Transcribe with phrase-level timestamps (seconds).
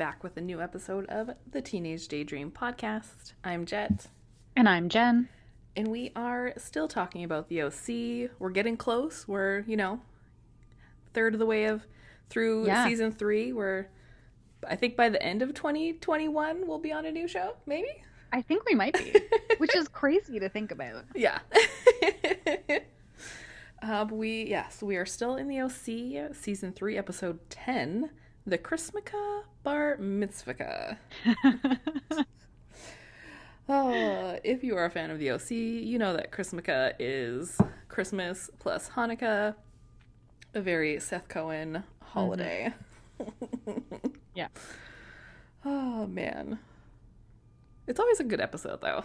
[0.00, 3.34] back with a new episode of the Teenage Daydream podcast.
[3.44, 4.06] I'm Jet,
[4.56, 5.28] And I'm Jen.
[5.76, 8.30] and we are still talking about the OC.
[8.38, 9.28] We're getting close.
[9.28, 10.00] We're, you know,
[11.12, 11.82] third of the way of
[12.30, 12.86] through Yeah.
[12.88, 13.52] season three.
[13.52, 13.88] We're,
[14.66, 18.02] I think by the end of 2021, we'll be on a new show, maybe?
[18.32, 19.14] I think we might be,
[19.58, 21.04] which is crazy to think about.
[21.14, 21.40] Yeah.
[23.82, 28.08] uh, we, yes, we are still in the OC, season three, episode 10,
[28.50, 30.98] the Chrismukkah Bar Mitzvah.
[33.72, 37.56] Ah, oh, if you are a fan of the OC, you know that Chrismukkah is
[37.86, 39.54] Christmas plus Hanukkah,
[40.54, 42.74] a very Seth Cohen holiday.
[43.20, 44.08] Mm-hmm.
[44.34, 44.48] Yeah.
[45.64, 46.58] Oh, man.
[47.86, 49.04] It's always a good episode, though.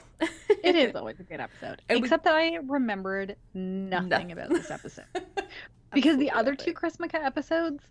[0.63, 1.81] It is always a good episode.
[1.89, 4.31] And we- Except that I remembered nothing Nothing.
[4.31, 5.05] about this episode.
[5.93, 6.73] Because the other nothing.
[6.73, 7.83] two Chrismukkah episodes,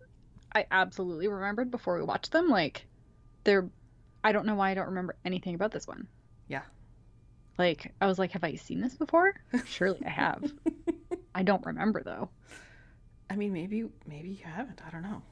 [0.54, 2.48] I absolutely remembered before we watched them.
[2.48, 2.86] Like,
[3.44, 3.68] they're.
[4.22, 6.06] I don't know why I don't remember anything about this one.
[6.48, 6.62] Yeah.
[7.58, 9.34] Like, I was like, have I seen this before?
[9.66, 10.52] Surely I have.
[11.34, 12.30] I don't remember, though.
[13.28, 14.80] I mean, maybe maybe you haven't.
[14.86, 15.22] I don't know.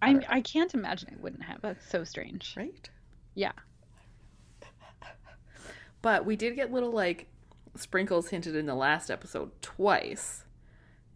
[0.00, 0.28] I, don't know.
[0.28, 1.60] I can't imagine I wouldn't have.
[1.62, 2.54] That's so strange.
[2.56, 2.88] Right?
[3.34, 3.52] Yeah.
[6.02, 7.26] But we did get little like
[7.76, 10.44] sprinkles hinted in the last episode twice.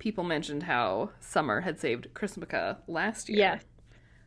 [0.02, 3.38] People mentioned how Summer had saved Chrismukkah last year.
[3.38, 3.62] Yes.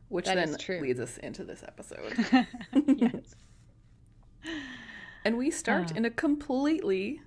[0.08, 2.14] Which that then leads us into this episode.
[2.88, 3.36] yes.
[5.26, 5.96] and we start Uh.
[5.96, 7.20] in a completely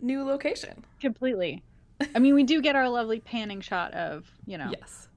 [0.00, 0.84] new location.
[1.00, 1.64] Completely.
[2.14, 5.08] I mean, we do get our lovely panning shot of, you know, Yes.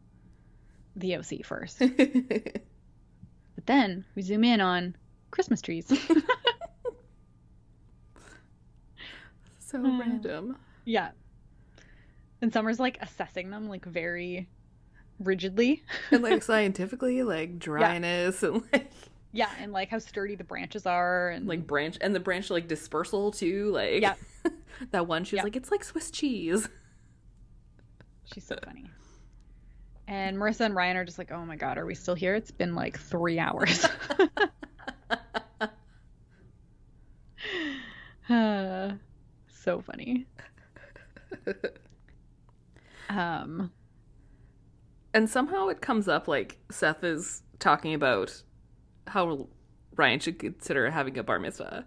[0.96, 1.80] the OC first.
[3.56, 4.96] But then we zoom in on
[5.30, 5.86] Christmas trees.
[9.60, 10.00] so Hmm.
[10.00, 10.58] random.
[10.86, 11.12] yeah.
[12.44, 14.50] And Summer's like assessing them like very
[15.18, 15.82] rigidly.
[16.12, 18.92] And like scientifically, like dryness and like
[19.32, 22.68] Yeah, and like how sturdy the branches are and like branch and the branch like
[22.68, 23.72] dispersal too.
[23.72, 24.16] Like yeah.
[24.92, 26.68] that one she was like, it's like Swiss cheese.
[28.26, 28.90] she's so funny.
[30.10, 32.36] And Marissa and Ryan are just like, "Oh my god, are we still here?
[32.36, 33.86] It's been like 3 hours."
[38.30, 38.92] Uh,
[39.64, 40.26] so funny.
[43.14, 43.72] Um
[45.14, 48.44] And somehow it comes up like Seth is talking about
[49.08, 49.48] how
[49.96, 51.86] Ryan should consider having a bar mitzvah.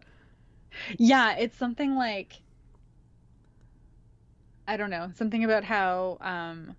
[0.99, 2.35] Yeah, it's something like
[4.69, 6.77] I don't know, something about how um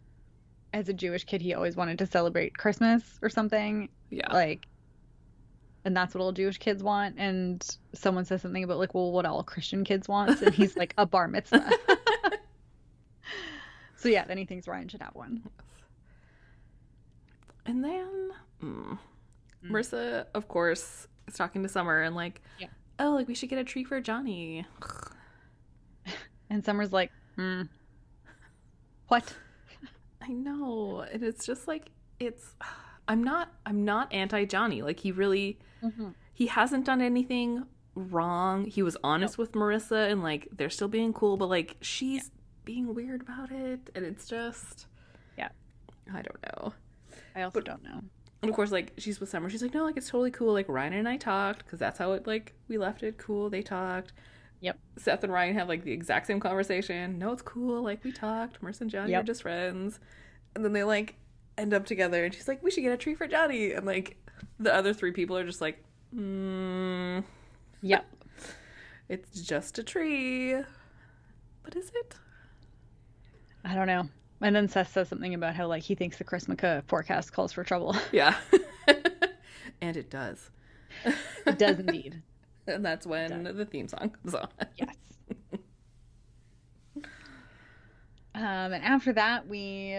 [0.74, 3.90] as a Jewish kid he always wanted to celebrate Christmas or something.
[4.09, 4.31] Yeah.
[4.31, 4.68] Like
[5.85, 9.25] and that's what all Jewish kids want and someone says something about like, well, what
[9.25, 11.72] all Christian kids want and he's like a bar mitzvah.
[13.97, 15.44] so yeah, then he thinks Ryan should have one.
[17.66, 18.31] And then
[18.63, 18.97] mm,
[19.63, 19.72] Mm.
[19.72, 22.68] Marissa, of course, is talking to Summer and like, Yeah.
[23.00, 24.66] oh, like we should get a tree for Johnny.
[26.50, 27.63] And Summer's like, hmm,
[29.09, 29.34] what?
[30.22, 32.56] I know, and it's just like it's.
[33.09, 33.50] I'm not.
[33.66, 34.81] I'm not anti Johnny.
[34.81, 35.59] Like he really.
[36.34, 37.66] He hasn't done anything
[37.96, 38.66] wrong.
[38.66, 42.31] He was honest with Marissa, and like they're still being cool, but like she's
[42.67, 44.88] being weird about it, and it's just.
[45.38, 45.47] Yeah.
[46.13, 46.73] I don't know.
[47.33, 48.01] I also don't know.
[48.41, 49.50] And of course, like she's with Summer.
[49.50, 50.51] She's like, no, like it's totally cool.
[50.51, 53.50] Like Ryan and I talked because that's how it like we left it cool.
[53.50, 54.11] They talked.
[54.59, 54.78] Yep.
[54.97, 57.17] Seth and Ryan have like the exact same conversation.
[57.17, 57.81] No, it's cool.
[57.81, 58.61] Like we talked.
[58.61, 59.99] Marissa and Johnny are just friends.
[60.55, 61.16] And then they like
[61.57, 63.72] end up together, and she's like, we should get a tree for Johnny.
[63.72, 64.17] And like
[64.59, 67.23] the other three people are just like, mm,
[67.81, 68.05] Yep.
[69.09, 70.55] it's just a tree.
[71.63, 72.16] But is it?
[73.67, 74.07] I don't know.
[74.41, 77.63] And then Seth says something about how like he thinks the Chrismukkah forecast calls for
[77.63, 77.95] trouble.
[78.11, 78.35] Yeah.
[79.81, 80.50] and it does.
[81.45, 82.22] it does indeed.
[82.69, 84.49] And that's when the theme song comes on.
[84.75, 84.93] Yes.
[88.35, 89.97] Um, and after that, we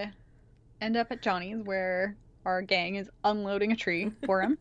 [0.82, 4.59] end up at Johnny's where our gang is unloading a tree for him.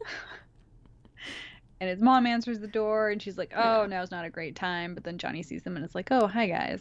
[1.81, 3.87] and his mom answers the door and she's like, Oh, Yeah.
[3.87, 4.93] now's not a great time.
[4.95, 6.79] But then Johnny sees them and it's like, Oh, hi, guys.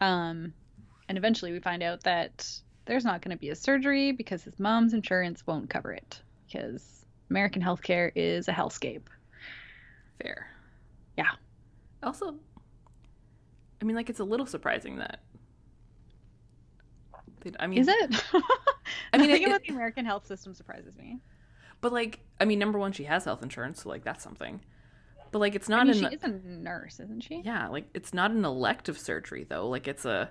[0.00, 0.52] Um,
[1.08, 2.48] and eventually we find out that
[2.84, 7.04] there's not going to be a surgery because his mom's insurance won't cover it because
[7.30, 9.02] American healthcare is a hellscape.
[10.20, 10.48] Fair.
[11.16, 11.30] Yeah.
[12.02, 12.34] Also,
[13.80, 15.20] I mean, like, it's a little surprising that.
[17.58, 18.24] I mean, Is it?
[19.12, 21.18] I mean, Nothing it- about the American health system surprises me.
[21.80, 24.60] But like, I mean, number one, she has health insurance, so like that's something.
[25.32, 27.42] But like, it's I not mean, an she is a nurse, isn't she?
[27.44, 29.68] yeah, like it's not an elective surgery though.
[29.68, 30.30] Like it's a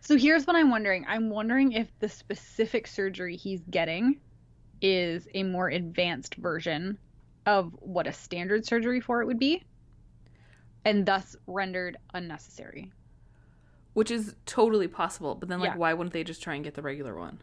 [0.00, 1.04] So here's what I'm wondering.
[1.08, 4.18] I'm wondering if the specific surgery he's getting
[4.80, 6.98] is a more advanced version
[7.46, 9.62] of what a standard surgery for it would be,
[10.84, 12.90] and thus rendered unnecessary.
[13.92, 15.76] Which is totally possible, but then like Yeah.
[15.76, 17.38] why wouldn't they just try and get the regular one?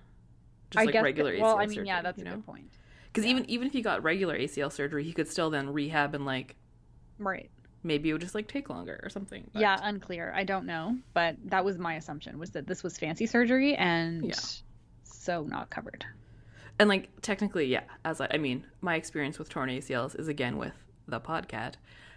[0.72, 2.36] Just I like regular that- ACL well, I mean, surgery, yeah, that's you a know?
[2.38, 2.70] good point.
[3.08, 3.32] Because Yeah.
[3.32, 6.56] even even if you got regular ACL surgery, he could still then rehab and like
[7.20, 7.50] Right.
[7.84, 9.50] Maybe it would just like take longer or something.
[9.54, 10.32] but- Yeah, unclear.
[10.36, 14.26] I don't know, but that was my assumption was that this was fancy surgery and
[14.26, 14.36] Yeah.
[15.04, 16.06] so not covered.
[16.80, 17.84] And like technically, yeah.
[18.06, 20.74] As I, I mean, my experience with torn ACLs is again with
[21.08, 21.74] the podcat.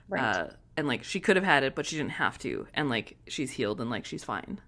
[0.09, 0.23] Right.
[0.23, 2.67] Uh, and like she could have had it, but she didn't have to.
[2.75, 4.61] And like she's healed and like she's fine.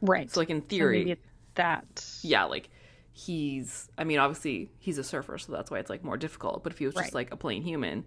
[0.00, 0.30] right.
[0.30, 2.04] So like in theory, it's that.
[2.22, 2.68] yeah, like
[3.12, 3.88] he's.
[3.98, 6.62] I mean, obviously he's a surfer, so that's why it's like more difficult.
[6.62, 8.04] But if he was just like a plain human,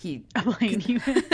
[0.00, 0.24] he.
[0.36, 1.24] A plain human.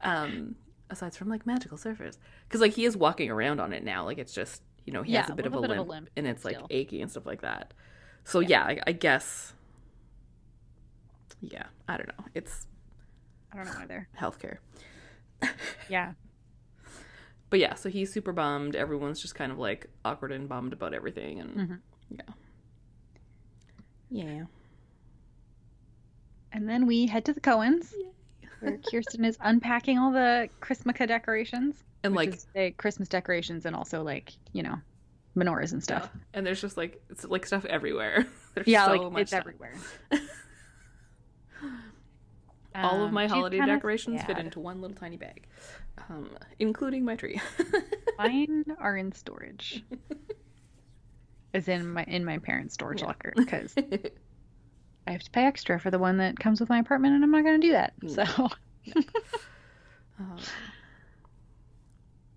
[0.00, 0.56] um,
[0.90, 2.18] aside from like magical surfers,
[2.48, 4.04] because like he is walking around on it now.
[4.04, 5.90] Like it's just you know he has a bit, of, a bit limp, of a
[5.90, 6.66] limp and it's like still.
[6.70, 7.72] achy and stuff like that.
[8.24, 9.52] So yeah, I, I guess.
[11.40, 12.24] Yeah, I don't know.
[12.34, 12.66] It's
[13.52, 14.08] I don't know either.
[14.20, 14.56] healthcare.
[15.88, 16.12] Yeah.
[17.50, 18.74] But yeah, so he's super bummed.
[18.74, 21.78] Everyone's just kind of like awkward and bummed about everything, and Mhm.
[22.10, 22.34] yeah,
[24.10, 24.44] yeah.
[26.52, 27.92] And then we head to the Cohens,
[28.60, 31.76] where Kirsten is unpacking all the Christmas decorations.
[32.04, 34.76] And like, is, uh, Christmas decorations and also like, you know,
[35.36, 36.10] menorahs and stuff.
[36.14, 36.20] yeah.
[36.34, 38.26] and there's just like it's like stuff everywhere.
[38.54, 39.40] There's Yeah, so like much it's stuff.
[39.40, 39.74] everywhere.
[42.74, 45.46] All of Um, my she's holiday kinda decorations fit into one little tiny bag,
[46.08, 47.40] um, including my tree.
[48.18, 49.82] Mine are in storage.
[51.52, 53.08] Is in my in my parents' storage Yeah.
[53.08, 53.74] locker because
[55.06, 57.30] I have to pay extra for the one that comes with my apartment, and I'm
[57.30, 57.94] not going to do that.
[58.02, 58.24] No.
[58.24, 58.48] So
[60.18, 60.36] Um,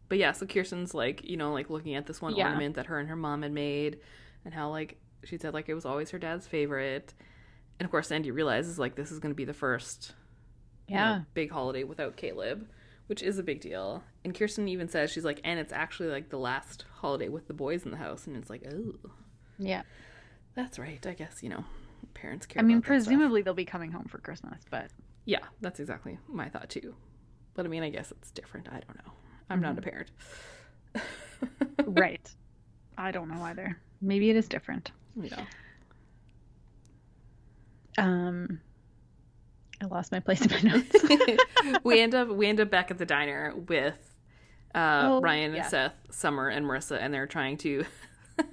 [0.09, 2.45] but yeah, so Kirsten's like, you know, like looking at this one Yeah.
[2.47, 3.99] ornament that her and her mom had made,
[4.43, 7.13] and how like she said like it was always her dad's favorite,
[7.79, 10.13] and of course Sandy realizes like this is going to be the first,
[10.87, 12.67] you know, yeah, big holiday without Caleb,
[13.07, 14.03] which is a big deal.
[14.23, 17.53] And Kirsten even says she's like, and it's actually like the last holiday with the
[17.53, 18.95] boys in the house, and it's like, oh,
[19.59, 19.83] yeah.
[20.55, 21.05] that's right.
[21.05, 21.63] I guess you know,
[22.15, 22.59] parents care.
[22.59, 23.07] I mean, about that stuff.
[23.11, 24.87] presumably they'll be coming home for Christmas, but
[25.25, 26.95] Yeah, that's exactly my thought too.
[27.53, 28.67] But I mean, I guess it's different.
[28.69, 29.11] I don't know.
[29.49, 30.09] I'm not a parent.
[31.85, 32.27] right.
[32.97, 33.77] I don't know either.
[34.01, 34.91] Maybe it is different.
[35.15, 35.45] Yeah.
[37.97, 38.59] Um,
[39.81, 40.95] I lost my place in my notes.
[41.83, 44.15] we end up we end up back at the diner with
[44.73, 45.67] uh, Oh, Ryan and yeah.
[45.67, 47.85] Seth, Summer and Marissa, and they're trying to.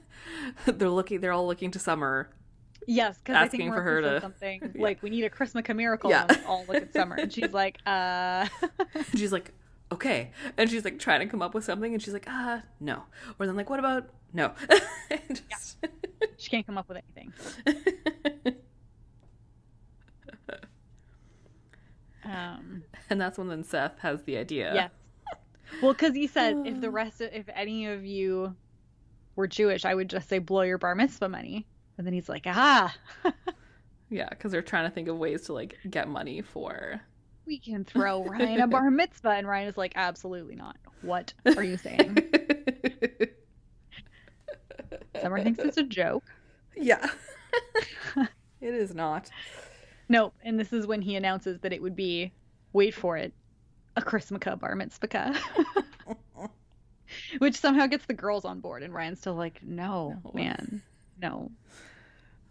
[0.66, 1.20] they're looking.
[1.20, 2.30] They're all looking to Summer.
[2.86, 4.82] Yes, because I think Asking for her to- something Yeah.
[4.82, 6.26] like, "We need a Christmas miracle." Yeah.
[6.28, 8.46] And all look at Summer, and she's like, "Uh."
[9.16, 9.52] She's like,
[9.92, 13.02] "Okay," and she's like trying to come up with something, and she's like, "Ah, no."
[13.38, 14.52] Or then like, "What about no?"
[15.28, 15.78] Just-
[16.38, 17.32] she can't come up with anything.
[22.24, 24.72] Um, and that's when then Seth has the idea.
[24.74, 24.90] yes.
[25.82, 28.54] Well, because he said if the rest, of, if any of you
[29.34, 31.66] were Jewish, I would just say blow your bar mitzvah money.
[31.98, 32.94] And then he's like, ah,
[34.10, 37.00] Yeah, because they're trying to think of ways to like get money for.
[37.46, 39.30] we can throw Ryan a bar mitzvah.
[39.30, 40.76] And Ryan is like, absolutely not.
[41.02, 42.18] What are you saying?
[45.20, 46.24] Summer thinks it's a joke.
[46.76, 47.08] yeah.
[48.60, 49.30] it is not.
[50.08, 50.34] Nope.
[50.44, 52.32] And this is when he announces that it would be,
[52.72, 53.32] wait for it,
[53.96, 55.34] a Chrismukkah bar mitzvah.
[57.38, 58.82] Which somehow gets the girls on board.
[58.82, 60.30] And Ryan's still like, no, No.
[60.34, 60.82] man,
[61.22, 61.50] no.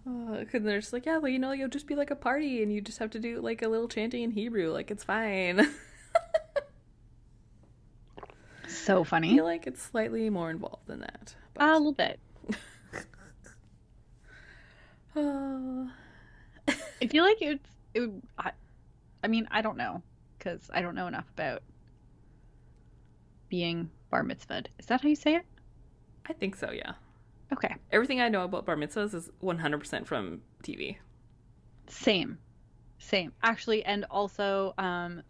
[0.03, 2.73] Because they're just like, yeah, well, you know, you'll just be like a party and
[2.73, 4.71] you just have to do like a little chanting in Hebrew.
[4.71, 5.67] Like, it's fine.
[8.71, 9.33] So funny.
[9.33, 11.35] I feel like it's slightly more involved than that.
[11.57, 12.19] a little bit.
[15.13, 15.87] Uh,
[16.69, 17.67] I feel like it's.
[17.93, 18.51] It would, I,
[19.21, 20.01] I mean, I don't know
[20.37, 21.63] because I don't know enough about
[23.49, 24.67] being bar mitzvahed.
[24.79, 25.45] Is that how you say it?
[26.27, 26.93] I think so, yeah.
[27.53, 27.75] Okay.
[27.91, 30.97] Everything I know about bar mitzvahs is 100% from TV.
[31.87, 32.37] Same.
[32.99, 33.33] Same.
[33.43, 35.21] Actually, and also um,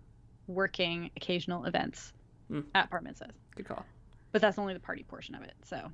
[0.48, 2.14] working occasional events
[2.50, 2.62] Hmm.
[2.76, 3.32] at bar mitzvahs.
[3.56, 3.86] Good call.
[4.32, 5.54] But that's only the party portion of it.
[5.64, 5.92] So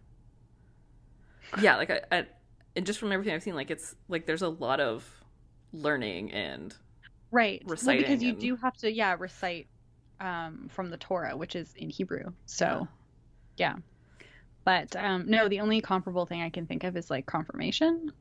[1.61, 2.25] Yeah, like, I, I,
[2.75, 5.05] and just from everything I've seen, like, it's like there's a lot of
[5.73, 6.75] learning and
[7.31, 7.61] right.
[7.65, 9.67] well, because you and- do have to, yeah, recite
[10.19, 12.33] um, from the Torah, which is in Hebrew.
[12.47, 12.87] So
[13.57, 13.75] yeah.
[14.67, 18.11] But um, no, the only comparable thing I can think of is like confirmation.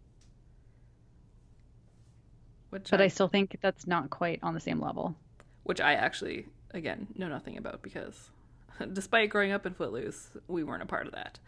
[2.71, 5.17] which But I, I still think that's not quite on the same level.
[5.65, 8.31] which I actually again know nothing about because
[8.93, 11.41] despite growing up in Footloose, we weren't a part of that.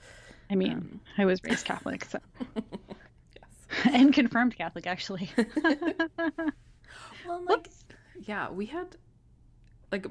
[0.50, 2.18] I mean, Um, I was raised Catholic, so
[2.56, 3.84] yes.
[3.92, 5.30] and confirmed Catholic, actually.
[7.24, 7.68] well, like,
[8.22, 8.96] yeah, we had
[9.92, 10.06] like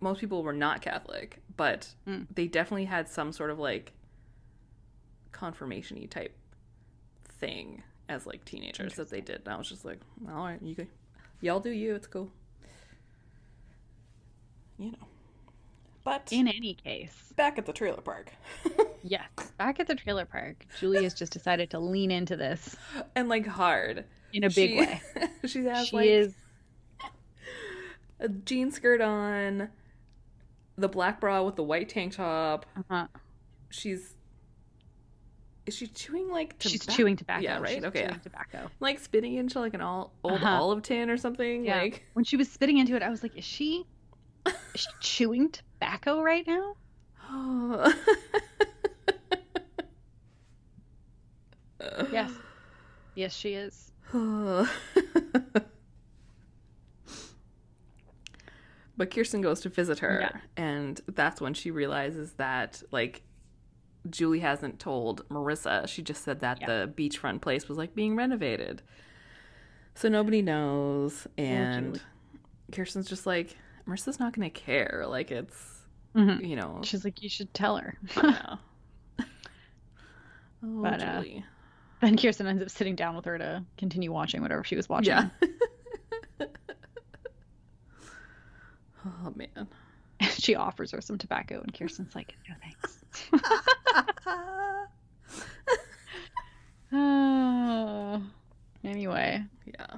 [0.00, 2.26] most people were not Catholic, but Mm.
[2.32, 3.94] they definitely had some sort of like
[5.32, 6.34] confirmation-y type
[7.38, 9.40] thing as like teenagers that they did.
[9.44, 10.88] And I was just like, all right, you can,
[11.40, 11.94] y'all do you.
[11.94, 12.30] It's cool.
[14.78, 14.98] You know.
[16.04, 18.32] But In any case, back at the trailer park.
[19.02, 22.76] yes, back at the trailer park, Julie has just decided to lean into this
[23.14, 24.04] and like hard.
[24.32, 25.00] in a big She- way.
[25.46, 26.34] she has She like is
[28.20, 29.68] a jean skirt on,
[30.78, 32.64] the black bra with the white tank top.
[32.88, 33.06] uh
[33.70, 34.14] She's
[35.68, 37.42] is she chewing like she's chewing tobacco.
[37.42, 37.74] Yeah, right.
[37.76, 38.18] She's okay, chewing yeah.
[38.18, 38.70] tobacco.
[38.80, 40.48] like spitting into like an all, old Uh-huh.
[40.62, 41.64] olive tin or something.
[41.64, 41.78] Yeah.
[41.82, 43.86] Like When she was spitting into it, I was like, is she
[44.46, 46.74] is she chewing tobacco right now?
[52.12, 52.30] Yes.
[53.14, 53.92] Yes, she is.
[58.96, 60.40] but Kirsten goes to visit her, Yeah.
[60.56, 63.22] and that's when she realizes that like
[64.10, 65.86] Julie hasn't told Marissa.
[65.88, 66.66] She just said that Yeah.
[66.66, 68.82] the beachfront place was like being renovated,
[69.94, 71.26] so nobody knows.
[71.36, 72.04] And Julie.
[72.72, 75.04] Kirsten's just like Marissa's not gonna care.
[75.08, 75.82] Like it's
[76.14, 76.46] Mhm.
[76.48, 76.80] you know.
[76.84, 77.98] She's like, you should tell her.
[78.16, 78.56] yeah.
[80.60, 81.22] Oh, But, uh,
[82.00, 85.12] then Kirsten ends up sitting down with her to continue watching whatever she was watching.
[85.14, 85.28] Yeah.
[89.06, 89.68] oh man.
[90.32, 93.04] she offers her some tobacco, and Kirsten's like, no thanks.
[98.84, 99.96] Anyway, yeah.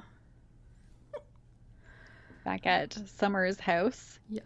[2.44, 4.42] back at Summer's house, Yes.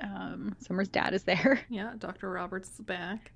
[0.00, 1.92] um, Summer's dad is there Yeah.
[1.98, 2.30] Dr.
[2.30, 3.32] Roberts is back.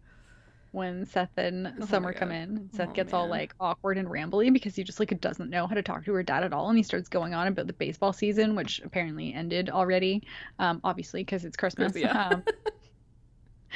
[0.72, 2.68] when Seth and Oh Summer come in.
[2.74, 5.74] Seth Oh, gets all like awkward and rambly because he just like doesn't know how
[5.74, 8.12] to talk to her dad at all, and he starts going on about the baseball
[8.12, 10.22] season, which apparently ended already,
[10.58, 11.92] um, obviously because it's Christmas.
[11.96, 12.28] Yeah.
[12.28, 12.42] Um,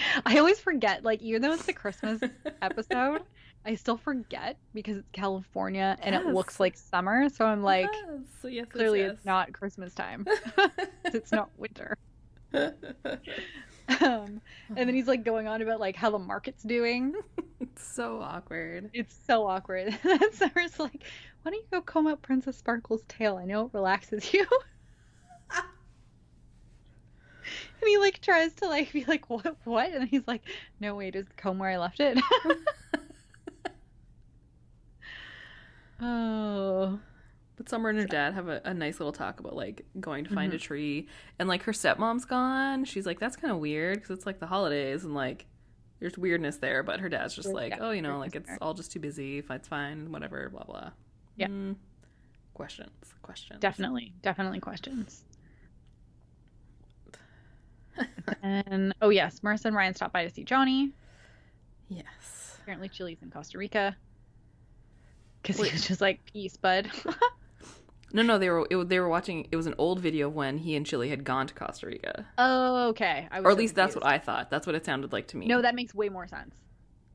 [0.26, 2.20] I always forget, like even though it's the Christmas
[2.62, 3.22] episode,
[3.64, 7.28] I still forget because it's California and it looks like summer.
[7.28, 8.52] So I'm like, yes.
[8.52, 10.26] Yes, clearly it's not Christmas time.
[11.04, 11.96] it's not winter.
[14.00, 17.14] Um, and then he's like going on about like how the market's doing.
[17.58, 18.90] it's so awkward.
[18.92, 19.98] It's so awkward.
[20.04, 21.02] And then Summer's like,
[21.42, 23.36] why don't you go comb out Princess Sparkle's tail?
[23.36, 24.46] I know it relaxes you.
[25.52, 25.64] and
[27.86, 29.56] he like tries to like be like, what?
[29.64, 29.90] What?
[29.92, 30.42] And he's like,
[30.80, 32.18] no, wait, is the comb where I left it?
[36.00, 36.98] oh.
[37.56, 40.30] But Summer and her dad have a, a nice little talk about like going to
[40.30, 40.38] Mm-hmm.
[40.38, 41.08] find a tree,
[41.38, 42.84] and like her stepmom's gone.
[42.84, 45.44] She's like, that's kind of weird because it's like the holidays and like
[45.98, 46.82] there's weirdness there.
[46.82, 48.58] But her dad's just There's, like, oh, you know, like it's there.
[48.62, 49.38] all just too busy.
[49.38, 50.90] If it's fine, whatever, blah blah.
[51.36, 51.48] Yeah.
[51.48, 51.76] Mm.
[52.54, 52.90] Questions.
[53.22, 53.60] Questions.
[53.60, 55.22] Definitely, definitely questions.
[58.42, 60.92] and oh yes, Marissa and Ryan stopped by to see Johnny.
[61.88, 62.58] Yes.
[62.62, 63.96] Apparently, Chili's in Costa Rica.
[65.42, 66.90] Because he was just like, peace, bud.
[68.12, 69.46] No, no, they were it, they were watching.
[69.52, 72.26] It was an old video of when he and Chili had gone to Costa Rica,
[72.38, 73.28] oh, okay.
[73.30, 74.50] I was or at so least that's what I thought.
[74.50, 75.46] That's what it sounded like to me.
[75.46, 76.52] No, that makes way more sense.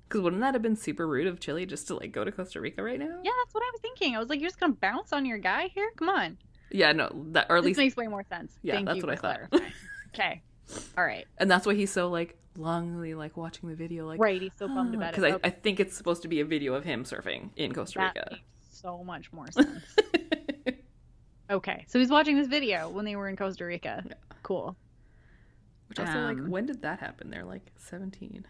[0.07, 2.61] because wouldn't that have been super rude of Chili just to like go to Costa
[2.61, 3.19] Rica right now?
[3.23, 4.15] Yeah, that's what I was thinking.
[4.15, 5.91] I was like, you're just gonna bounce on your guy here?
[5.97, 6.37] Come on.
[6.71, 8.57] Yeah, no, that or at this least, makes way more sense.
[8.63, 9.39] Yeah, Thank that's what I thought.
[10.15, 10.41] okay.
[10.97, 11.25] All right.
[11.37, 14.41] and that's why he's so like longly like watching the video, like right.
[14.41, 15.15] He's so bummed about it.
[15.15, 17.73] because I, Okay, I think it's supposed to be a video of him surfing in
[17.73, 18.27] Costa that Rica.
[18.31, 19.83] makes so much more sense.
[21.49, 21.85] okay.
[21.87, 24.03] So he's watching this video when they were in Costa Rica.
[24.05, 24.13] Yeah.
[24.43, 24.75] Cool.
[25.87, 27.29] Which also like Um, when did that happen?
[27.29, 28.45] They're like seventeen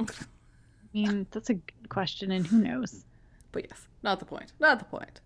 [0.00, 0.12] anyway.
[0.12, 0.14] I
[0.92, 3.04] mean, that's a good question, and who knows?
[3.52, 4.52] But yes, not the point.
[4.60, 5.20] Not the point.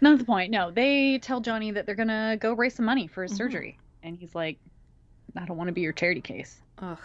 [0.00, 0.50] Not the point.
[0.50, 3.36] No, they tell Johnny that they're gonna go raise some money for his Mhm.
[3.36, 4.58] surgery, and he's like,
[5.36, 6.98] "I don't want to be your charity case." Ugh.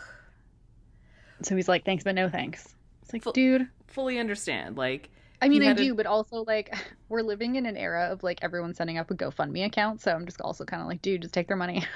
[1.42, 3.68] So he's like, "Thanks, but no thanks." It's like, Full- dude.
[3.88, 4.78] Fully understand.
[4.78, 5.10] Like
[5.42, 6.76] I mean, I had a- do, but also like
[7.10, 10.26] we're living in an era of like everyone setting up a GoFundMe account, so I'm
[10.28, 11.84] just also kind of like, dude, just take their money.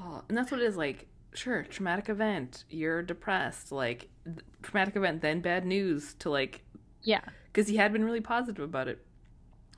[0.00, 1.06] Oh, and that's what it is like.
[1.34, 2.64] Sure, traumatic event.
[2.70, 3.70] You're depressed.
[3.72, 6.62] Like th- traumatic event, then bad news to like
[7.02, 9.04] yeah, because he had been really positive about it.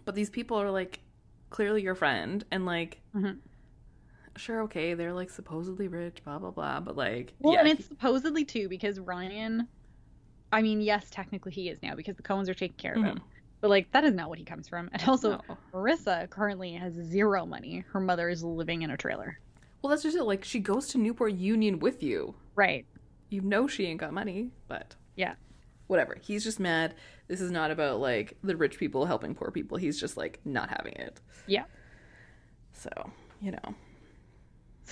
[0.05, 1.01] But these people are like
[1.51, 3.39] clearly your friend, and like Mhm.
[4.37, 6.81] Sure, okay, they're like supposedly rich, blah blah blah.
[6.81, 9.69] But like, Well, yeah, and it's supposedly too because Ryan.
[10.53, 13.17] I mean, yes, technically he is now because the Cohens are taking care of him.
[13.17, 13.25] Mm-hmm.
[13.61, 14.91] But like that is not what he comes from.
[14.93, 15.57] And also, no.
[15.73, 17.85] Marissa currently has zero money.
[17.93, 19.39] Her mother is living in a trailer.
[19.83, 20.25] well, that's just it.
[20.25, 22.35] Like she goes to Newport Union with you.
[22.57, 22.85] Right.
[23.29, 25.35] You know she ain't got money, but Yeah.
[25.87, 26.17] whatever.
[26.21, 26.95] He's just mad.
[27.29, 29.77] This is not about like the rich people helping poor people.
[29.77, 31.21] He's just like not having it.
[31.47, 31.65] Yeah.
[32.73, 32.91] So,
[33.41, 33.75] you know.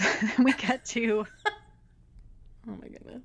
[0.38, 1.26] We get to
[2.68, 3.22] Oh my goodness.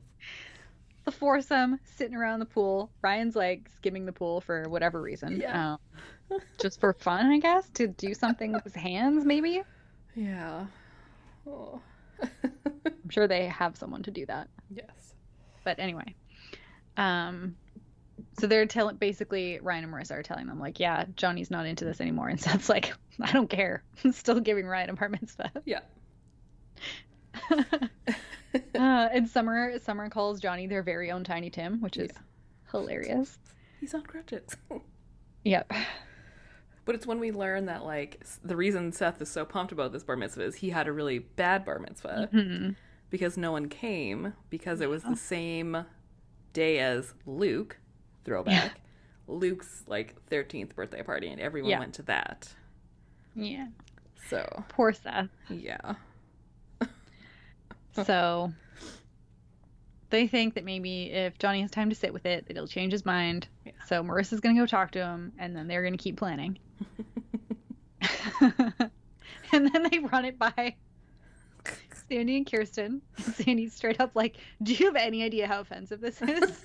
[1.06, 2.90] the foursome sitting around the pool.
[3.02, 5.40] Ryan's like skimming the pool for whatever reason.
[5.40, 5.76] Yeah.
[6.32, 9.62] Um, just for fun, I guess, to do something with his hands, maybe.
[10.16, 10.66] Yeah.
[11.48, 11.82] Oh.
[12.22, 14.48] I'm sure they have someone to do that.
[14.74, 15.14] yes.
[15.66, 16.16] But anyway,
[16.98, 17.56] um,
[18.40, 21.84] so they're telling basically Ryan and Marissa are telling them like, yeah, Johnny's not into
[21.86, 25.52] this anymore, and Seth's like, I don't care, I'm still giving Ryan a bar mitzvah.
[25.66, 25.80] Yeah.
[27.52, 27.88] uh,
[28.76, 32.20] and Summer Summer calls Johnny their very own Tiny Tim, which is Yeah.
[32.72, 33.40] hilarious.
[33.80, 34.56] He's on crutches.
[35.46, 35.74] Yep.
[36.86, 40.04] But it's when we learn that like the reason Seth is so pumped about this
[40.04, 42.78] bar mitzvah is he had a really bad bar mitzvah Mhm.
[43.10, 45.86] because no one came because it was the same
[46.54, 47.78] day as Luke
[48.24, 48.80] throwback.
[49.28, 51.80] Luke's like 13th birthday party and everyone Yeah.
[51.80, 52.54] went to that.
[53.36, 53.68] Yeah.
[54.30, 55.28] So, Poor Seth.
[55.50, 55.96] yeah.
[57.94, 58.52] So
[60.10, 62.92] they think that maybe if Johnny has time to sit with it, that he'll change
[62.92, 63.48] his mind.
[63.66, 63.72] Yeah.
[63.88, 66.58] So Marissa's gonna go talk to him, and then they're gonna keep planning.
[68.42, 68.92] and
[69.52, 70.76] then they run it by
[72.10, 73.02] Sandy and Kirsten.
[73.18, 76.64] And Sandy's straight up like, "Do you have any idea how offensive this is?"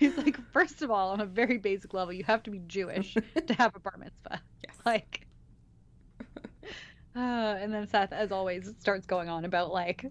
[0.00, 3.12] He's like, first of all, on a very basic level, you have to be Jewish
[3.46, 4.40] to have a bar mitzvah.
[4.66, 4.74] yes.
[4.86, 5.26] Like,
[7.16, 7.18] uh,
[7.60, 10.06] and then Seth, as always, starts going on about like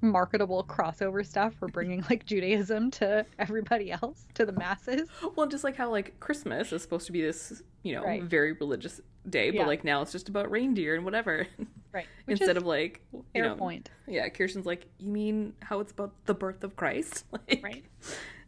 [0.00, 5.08] marketable crossover stuff for bringing like Judaism to everybody else, to the masses.
[5.36, 8.22] Well, just like how like Christmas is supposed to be this, you know, Right.
[8.22, 9.66] very religious day, but Yeah.
[9.66, 11.46] like now it's just about reindeer and whatever.
[11.92, 12.06] Right.
[12.26, 13.02] Instead of like,
[13.34, 13.90] you know, point.
[14.08, 17.26] yeah, Kirsten's like, you mean how it's about the birth of Christ?
[17.32, 17.84] Like, Right.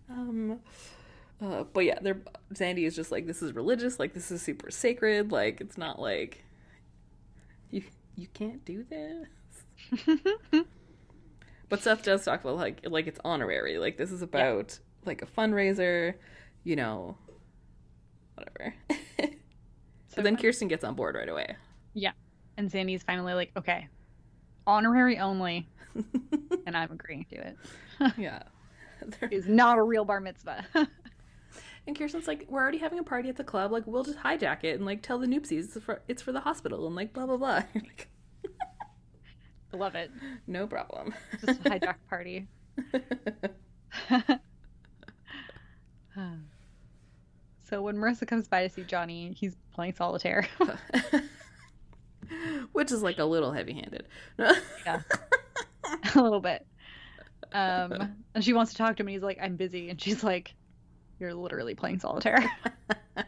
[0.09, 0.61] Um,
[1.43, 2.23] uh, but yeah, they're
[2.55, 6.01] Sandy is just like, this is religious, like this is super sacred, like it's not
[6.01, 6.43] like
[7.71, 7.83] you
[8.17, 9.29] you can't do this.
[11.71, 15.27] But Seth does talk about like like it's honorary, like this is about like a
[15.27, 16.15] fundraiser,
[16.63, 17.17] you know,
[18.35, 18.75] whatever.
[20.09, 20.43] So so then fun.
[20.43, 21.57] Kirsten gets on board right away.
[21.95, 22.13] Yeah,
[22.57, 23.89] and Sandy's finally like, okay,
[24.65, 25.69] honorary only,
[26.67, 27.57] and I'm agreeing to it.
[28.17, 28.45] yeah.
[29.21, 30.65] They're- not a real bar mitzvah.
[31.87, 33.71] And Kirsten's like, we're already having a party at the club.
[33.71, 36.41] Like, we'll just hijack it and like tell the Newpsies it's for, it's for the
[36.41, 37.63] hospital and like blah blah blah.
[37.75, 38.09] Like,
[39.73, 40.11] I love it.
[40.47, 41.13] no problem.
[41.45, 42.47] Just a hijack party.
[47.69, 50.47] so when Marissa comes by to see Johnny, he's playing solitaire.
[52.73, 54.07] Which is like a little heavy-handed.
[54.39, 55.01] Yeah.
[56.15, 56.65] a little bit.
[57.53, 60.25] Um, and she wants to talk to him, and he's like, "I'm busy," and she's
[60.25, 60.55] like,
[61.19, 62.45] "You're literally playing solitaire."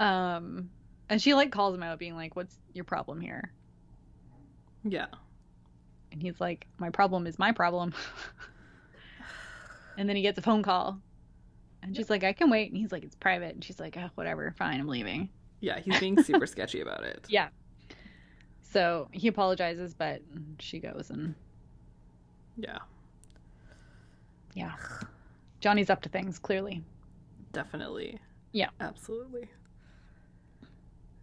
[0.00, 0.70] um,
[1.08, 3.52] and she like calls him out, being like, "What's your problem here?"
[4.84, 5.06] yeah.
[6.12, 7.92] And he's like, "My problem is my problem."
[9.98, 11.00] and then he gets a phone call,
[11.82, 14.10] and she's like, "I can wait," and he's like, "It's private," and she's like, oh,
[14.14, 17.24] "Whatever, fine, I'm leaving." Yeah, he's being super sketchy about it.
[17.28, 17.48] Yeah.
[18.62, 20.22] So he apologizes, but
[20.60, 21.34] she goes, and
[22.56, 22.78] Yeah,
[24.54, 24.72] yeah,
[25.60, 26.82] Johnny's up to things clearly.
[27.52, 28.18] definitely.
[28.52, 28.70] Yeah.
[28.80, 29.48] Absolutely.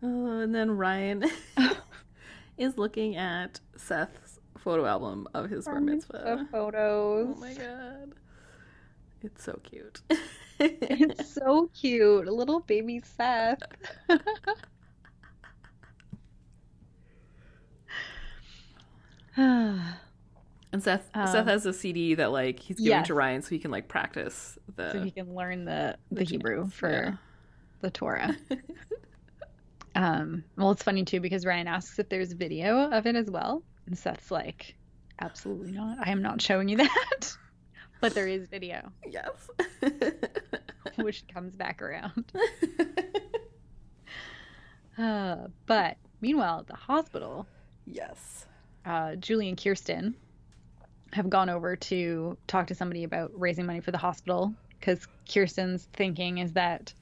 [0.01, 1.23] Uh, and then Ryan
[2.57, 6.47] is looking at Seth's photo album of his bar mitzvah.
[6.51, 7.35] photos.
[7.35, 8.13] Oh my god.
[9.21, 10.01] It's so cute.
[10.59, 12.27] It's so cute.
[12.27, 13.59] Little baby Seth.
[20.73, 23.07] And Seth Um, Seth has a CD that like he's giving yes.
[23.07, 26.23] to Ryan so he can like practice the so he can learn the, the, the
[26.25, 27.13] Hebrew for yeah.
[27.81, 28.35] the Torah.
[29.95, 33.61] Um, well, it's funny too because Ryan asks if there's video of it as well.
[33.85, 34.75] And Seth's like,
[35.21, 35.99] absolutely not.
[36.03, 37.37] I am not showing you that.
[38.01, 39.49] but there is video, yes.
[40.95, 42.25] which comes back around.
[44.97, 47.47] Uh, but meanwhile, at the hospital,
[47.85, 48.47] yes.
[48.85, 50.15] uh, Julie and Kirsten
[51.13, 55.87] have gone over to talk to somebody about raising money for the hospital because Kirsten's
[55.93, 56.93] thinking is that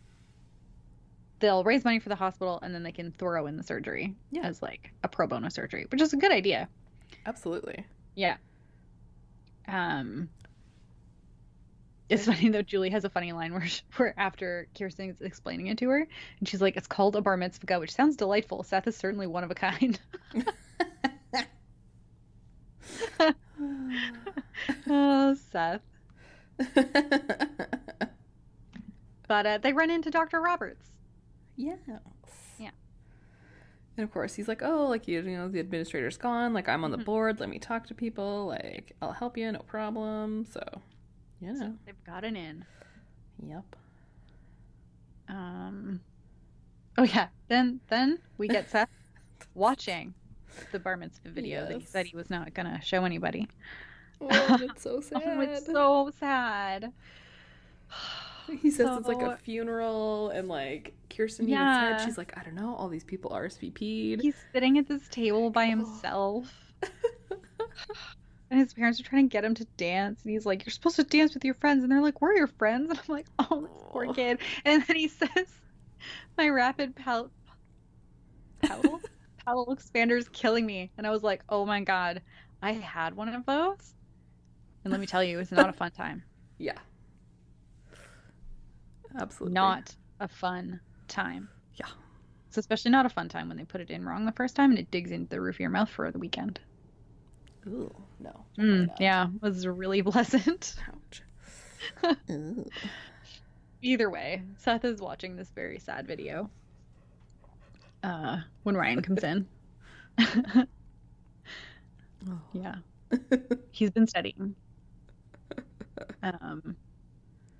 [1.39, 4.43] they'll raise money for the hospital and then they can throw in the surgery Yeah.
[4.43, 6.69] as like a pro bono surgery, which is a good idea.
[7.25, 7.85] Absolutely.
[8.15, 8.37] Yeah.
[9.67, 10.29] Um.
[12.09, 12.61] It's funny though.
[12.61, 16.05] Julie has a funny line where, she, where after Kirsten's explaining it to her,
[16.39, 18.63] and she's like, "It's called a bar mitzvah, which sounds delightful.
[18.63, 19.97] Seth is certainly one of a kind."
[24.89, 25.81] oh, Seth.
[29.27, 30.41] But uh, they run into Dr.
[30.41, 30.91] Roberts.
[31.55, 31.77] yes.
[32.59, 32.71] Yeah.
[33.95, 36.53] And of course, he's like, "Oh, like you, you know, the administrator's gone.
[36.53, 37.05] Like I'm on the Mhm.
[37.05, 37.39] board.
[37.39, 38.47] Let me talk to people.
[38.47, 40.61] Like I'll help you, no problem." So,
[41.39, 42.65] you know, So they've gotten in.
[43.41, 43.75] yep.
[45.29, 46.01] Um.
[46.97, 47.27] Oh yeah.
[47.47, 48.89] Then then we get Seth
[49.53, 50.13] watching
[50.71, 53.47] the bar mitzvah video that he said he was not gonna show anybody.
[54.19, 55.21] Oh, oh it's so sad.
[55.25, 56.91] Oh, it's so sad.
[58.61, 61.87] he says it's like a funeral, and like Kirsten Yeah.
[61.87, 65.07] even said she's like, "I don't know, all these people RSVP'd." He's sitting at this
[65.09, 65.69] table by Oh.
[65.69, 66.53] himself.
[68.49, 70.97] And his parents are trying to get him to dance, and he's like, "You're supposed
[70.97, 73.61] to dance with your friends," and they're like, "We're your friends," and I'm like, "Oh,
[73.61, 75.29] this poor kid." And then he says,
[76.37, 77.31] "My rapid pal,
[78.61, 78.99] pal,
[79.45, 82.21] pal expander is killing me," and I was like, "Oh my god,
[82.61, 83.93] I had one of those,"
[84.83, 86.23] and let me tell you, it's not a fun time.
[86.57, 86.79] yeah.
[89.19, 91.49] Absolutely Not a fun time.
[91.75, 91.89] Yeah.
[92.47, 94.71] It's especially not a fun time when they put it in wrong the first time
[94.71, 96.59] and it digs into the roof of your mouth for the weekend.
[97.67, 98.45] Ooh, no.
[98.59, 100.75] Mm, yeah, it was really pleasant.
[100.89, 101.21] Ouch.
[103.81, 106.49] Either way, Seth is watching this very sad video.
[108.03, 109.47] Uh, when Ryan comes in.
[110.19, 110.65] Oh.
[112.53, 112.75] yeah,
[113.71, 114.55] he's been studying.
[116.23, 116.75] Um,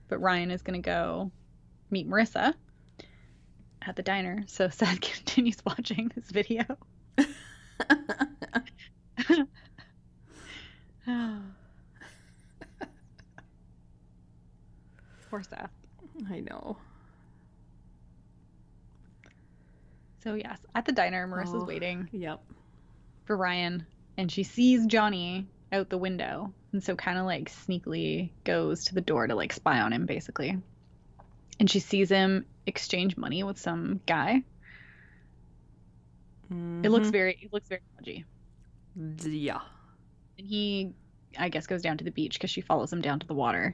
[0.08, 1.32] but Ryan is gonna go
[1.90, 2.54] meet Marissa
[3.82, 4.44] at the diner.
[4.48, 6.64] So Seth continues watching this video.
[15.30, 15.70] Poor Seth.
[16.30, 16.78] I know.
[20.24, 21.66] So yes, at the diner, Marissa's Oh.
[21.66, 22.42] waiting Yep.
[23.26, 23.86] for Ryan,
[24.18, 28.94] and she sees Johnny out the window, and so kind of like sneakily goes to
[28.96, 30.58] the door to like spy on him, basically.
[31.60, 34.44] And she sees him exchange money with some guy.
[36.50, 37.12] It looks Mhm.
[37.12, 38.26] very, it looks very dodgy.
[38.96, 39.62] Yeah.
[40.38, 40.94] And he,
[41.38, 43.74] I guess, goes down to the beach because she follows him down to the water.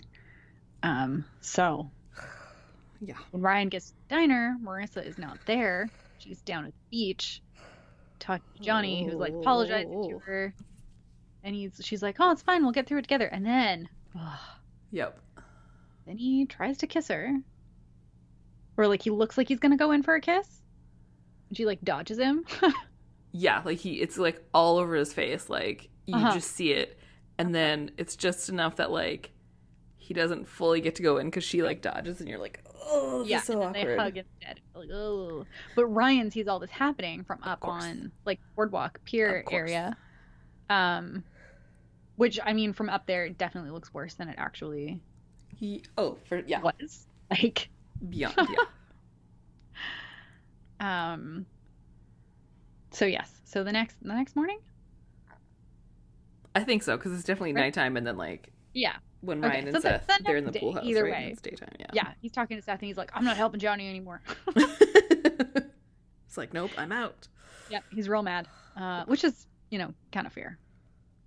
[0.83, 1.89] Um, so
[3.01, 3.17] Yeah.
[3.31, 5.89] when Ryan gets to the diner, Marissa is not there.
[6.17, 7.41] She's down at the beach
[8.19, 10.53] talking to Johnny, who's like apologizing to her.
[11.43, 13.27] And he's she's like, Oh, it's fine, we'll get through it together.
[13.27, 13.89] And then
[14.91, 15.19] Yep.
[16.05, 17.31] then he tries to kiss her.
[18.77, 20.61] Or like he looks like he's gonna go in for a kiss.
[21.49, 22.43] And she like dodges him.
[23.33, 26.33] Yeah, like he it's like all over his face, like you Uh-huh.
[26.33, 26.97] just see it
[27.37, 29.31] and then it's just enough that like
[29.97, 33.19] he doesn't fully get to go in cuz she like dodges and you're like, "Oh,
[33.19, 34.59] this yeah, is so and then awkward." they hug instead.
[34.75, 35.45] Like, oh.
[35.75, 39.97] But Ryan sees all this happening from up on like boardwalk pier area.
[40.69, 41.23] Um
[42.15, 44.99] which I mean from up there it definitely looks worse than it actually
[45.55, 47.05] He oh, for yeah, was.
[47.29, 47.69] Like
[48.09, 48.35] beyond,
[50.79, 51.11] yeah.
[51.13, 51.45] um
[52.91, 53.31] so yes.
[53.43, 54.59] So the next the next morning?
[56.55, 57.61] I think so cuz it's definitely Right.
[57.63, 58.95] nightime and then like Yeah.
[59.21, 61.11] When Ryan so and the- Seth the they're in the next pool house, either right?
[61.11, 61.29] way.
[61.31, 61.87] It's daytime, yeah.
[61.93, 62.11] Yeah.
[62.21, 64.21] He's talking to Seth and he's like, I'm not helping Johnny anymore.
[64.55, 67.27] it's like, "Nope, I'm out."
[67.69, 70.57] Yep, he's real mad, uh, which is you know kind of fair,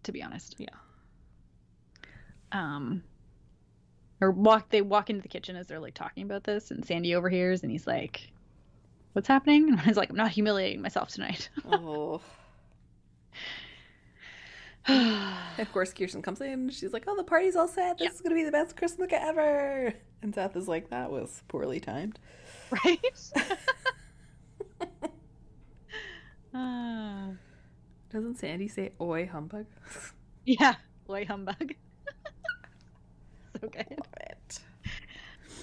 [0.04, 0.56] to be honest.
[0.58, 0.68] Yeah.
[2.52, 3.02] Um.
[4.20, 4.68] Or walk.
[4.70, 7.70] They walk into the kitchen as they're like talking about this, and Sandy overhears, and
[7.72, 8.30] he's like,
[9.14, 12.20] "What's happening?" And he's like, "I'm not humiliating myself tonight." Oh.
[14.88, 16.70] Of course, Kirsten comes in.
[16.70, 17.98] She's like, "Oh, the party's all set.
[17.98, 18.12] This Yeah.
[18.14, 22.18] is gonna be the best Christmas ever." And Seth is like, "That was poorly timed."
[22.84, 22.98] right.
[26.54, 27.26] uh,
[28.12, 29.66] Doesn't Sandy say "Oi, humbug"?
[30.44, 30.74] yeah,
[31.08, 31.74] "Oi, humbug.
[33.60, 33.86] so good.
[33.90, 34.58] Love it.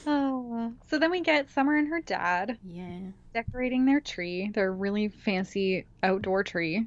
[0.06, 2.58] Oh, so then we get Summer and her dad.
[2.64, 3.00] Yeah.
[3.34, 6.86] decorating their tree, their really fancy outdoor tree.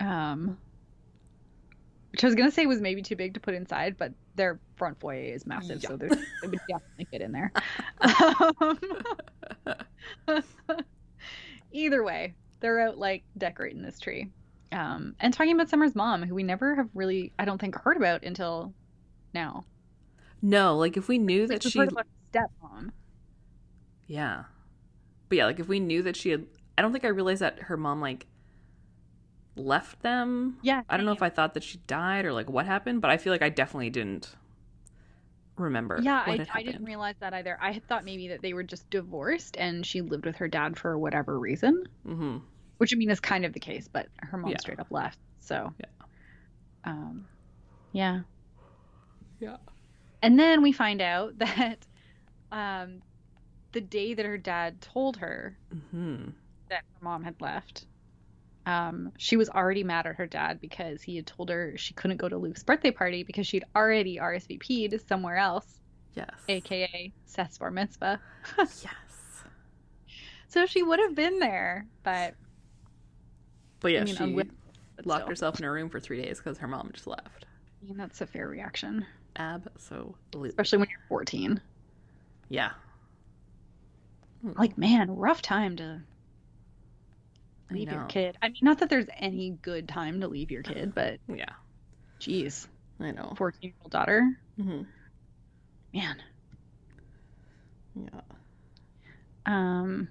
[0.00, 0.58] Um,
[2.18, 4.98] which I was gonna say was maybe too big to put inside, but their front
[4.98, 5.96] foyer is massive, so Yeah.
[5.98, 7.52] there's- it would definitely fit in there.
[8.60, 8.78] Um,
[11.72, 14.32] either way, they're out like decorating this tree,
[14.72, 17.96] um, and talking about Summer's mom, who we never have really, I don't think, heard
[17.96, 18.74] about until
[19.32, 19.64] now.
[20.42, 22.90] No, like if we knew that she, about stepmom.
[24.08, 24.44] yeah,
[25.28, 27.60] but yeah, like if we knew that she had, I don't think I realized that
[27.62, 28.26] her mom like
[29.58, 30.58] left them.
[30.62, 33.10] Yeah, I don't know if I thought that she died or like what happened, but
[33.10, 34.34] I feel like I definitely didn't
[35.56, 36.00] remember.
[36.02, 37.58] Yeah, what I, had I didn't realize that either.
[37.60, 40.78] I had thought maybe that they were just divorced and she lived with her dad
[40.78, 42.38] for whatever reason, Mm-hmm.
[42.78, 44.58] which I mean is kind of the case, but her mom Yeah.
[44.58, 45.18] straight up left.
[45.40, 45.86] So, Yeah.
[46.84, 47.26] um,
[47.92, 48.20] Yeah.
[49.40, 49.56] Yeah.
[50.22, 51.86] And then we find out that
[52.52, 53.02] um,
[53.72, 56.30] the day that her dad told her Mm-hmm.
[56.70, 57.86] that her mom had left,
[58.68, 62.18] um, she was already mad at her dad because he had told her she couldn't
[62.18, 65.80] go to Luke's birthday party because she'd already RSVP'd somewhere else,
[66.14, 66.30] Yes.
[66.48, 68.20] aka Seth's bar mitzvah.
[68.58, 68.82] yes.
[70.48, 72.34] So she would have been there, but
[73.80, 74.34] But yeah, I mean, she
[75.04, 75.28] locked still.
[75.28, 77.46] herself in her room for three days because her mom just left.
[77.82, 80.48] I mean, that's a fair reaction, Absolutely.
[80.48, 81.60] especially when you're 14.
[82.48, 82.70] Yeah.
[84.42, 86.00] Like, man, rough time to
[87.70, 88.36] leave your kid.
[88.42, 91.52] I mean, not that there's any good time to leave your kid, but Yeah.
[92.18, 92.68] geez,
[93.00, 93.34] I know.
[93.36, 94.28] 14 year old daughter,
[94.60, 94.82] hmm
[95.94, 96.16] man.
[97.94, 98.20] Yeah.
[99.46, 100.08] Um.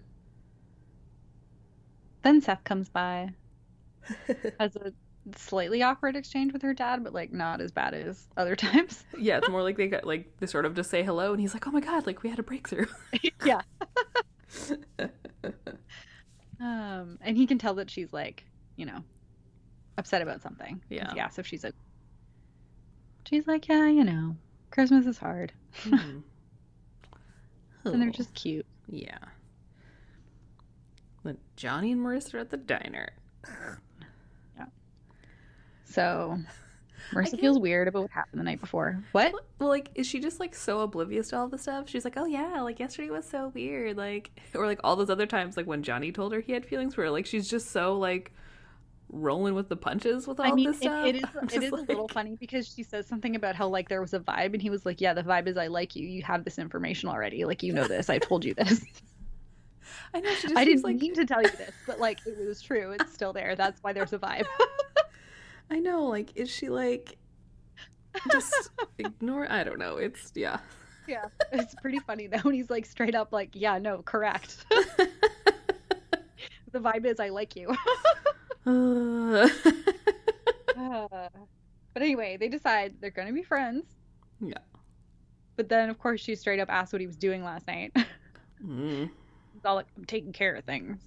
[2.23, 3.29] Then Seth comes by,
[4.59, 4.91] has a
[5.35, 9.03] slightly awkward exchange with her dad, but like not as bad as other times.
[9.17, 11.53] yeah, it's more like they got like they sort of just say hello, and he's
[11.53, 12.87] like, "Oh my god, like we had a breakthrough."
[13.45, 13.61] yeah.
[16.59, 18.43] Um, and he can tell that she's like,
[18.75, 19.03] you know,
[19.97, 20.81] upset about something.
[20.89, 21.13] Yeah.
[21.17, 21.75] Asks if she's like,
[23.29, 24.35] she's like, yeah, you know,
[24.71, 26.23] Christmas is hard, Mhm.
[27.85, 28.65] and they're just cute.
[28.89, 29.17] yeah.
[31.23, 33.09] Then Johnny and Marissa are at the diner.
[34.57, 34.65] Yeah.
[35.85, 36.37] So
[37.13, 39.03] Marissa feels weird about what happened the night before.
[39.11, 39.33] What?
[39.59, 41.89] Well, like, is she just like so oblivious to all this stuff?
[41.89, 45.25] She's like, "Oh yeah, like yesterday was so weird," like, or like all those other
[45.25, 48.31] times, like when Johnny told her he had feelings, where like she's just so like
[49.09, 51.05] rolling with the punches with all I mean, this it, stuff.
[51.05, 54.01] it is it is a little funny because she says something about how like there
[54.01, 56.07] was a vibe, and he was like, "Yeah, the vibe is I like you.
[56.07, 57.45] You have this information already.
[57.45, 58.09] Like you know this.
[58.09, 58.83] I told you this.
[60.13, 62.47] I know she just I didn't like mean to tell you this, but like it
[62.47, 62.91] was true.
[62.91, 63.55] It's still there.
[63.55, 64.45] That's why there's a vibe."
[65.69, 67.17] I know, like, is she like
[68.31, 69.51] just ignore?
[69.51, 69.97] I don't know.
[69.97, 70.59] It's yeah.
[71.07, 72.39] yeah, it's pretty funny though.
[72.39, 74.65] When he's like straight up like, "Yeah, no, correct.
[74.69, 75.09] the
[76.79, 77.75] vibe is I like you."
[78.65, 79.49] Uh,
[80.77, 81.07] Uh,
[81.93, 83.85] but anyway, they decide they're gonna be friends.
[84.39, 84.59] Yeah.
[85.55, 87.95] But then, of course, she straight up asked what he was doing last night.
[88.63, 89.09] mm.
[89.53, 90.99] He's all like, I'm taking care of things.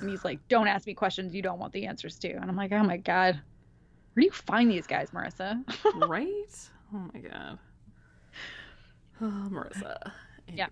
[0.00, 2.32] And he's like, Don't ask me questions you don't want the answers to.
[2.32, 3.40] And I'm like, Oh my God.
[4.14, 5.62] Where do you find these guys, Marissa?
[6.08, 6.68] right?
[6.94, 7.58] Oh my god.
[9.20, 10.12] Oh, Marissa.
[10.52, 10.66] Yeah.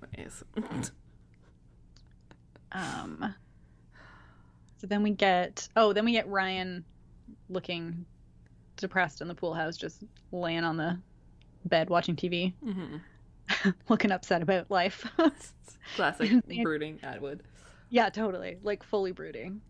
[2.73, 3.35] Um,
[4.77, 6.85] so then we get, oh, then we get Ryan
[7.49, 8.05] looking
[8.77, 10.97] depressed in the pool house, just laying on the
[11.65, 12.99] bed watching TV, hmm
[13.89, 15.05] looking upset about life.
[15.97, 16.31] Classic
[16.63, 17.43] brooding Atwood.
[17.89, 18.59] yeah, totally.
[18.63, 19.61] Like fully brooding.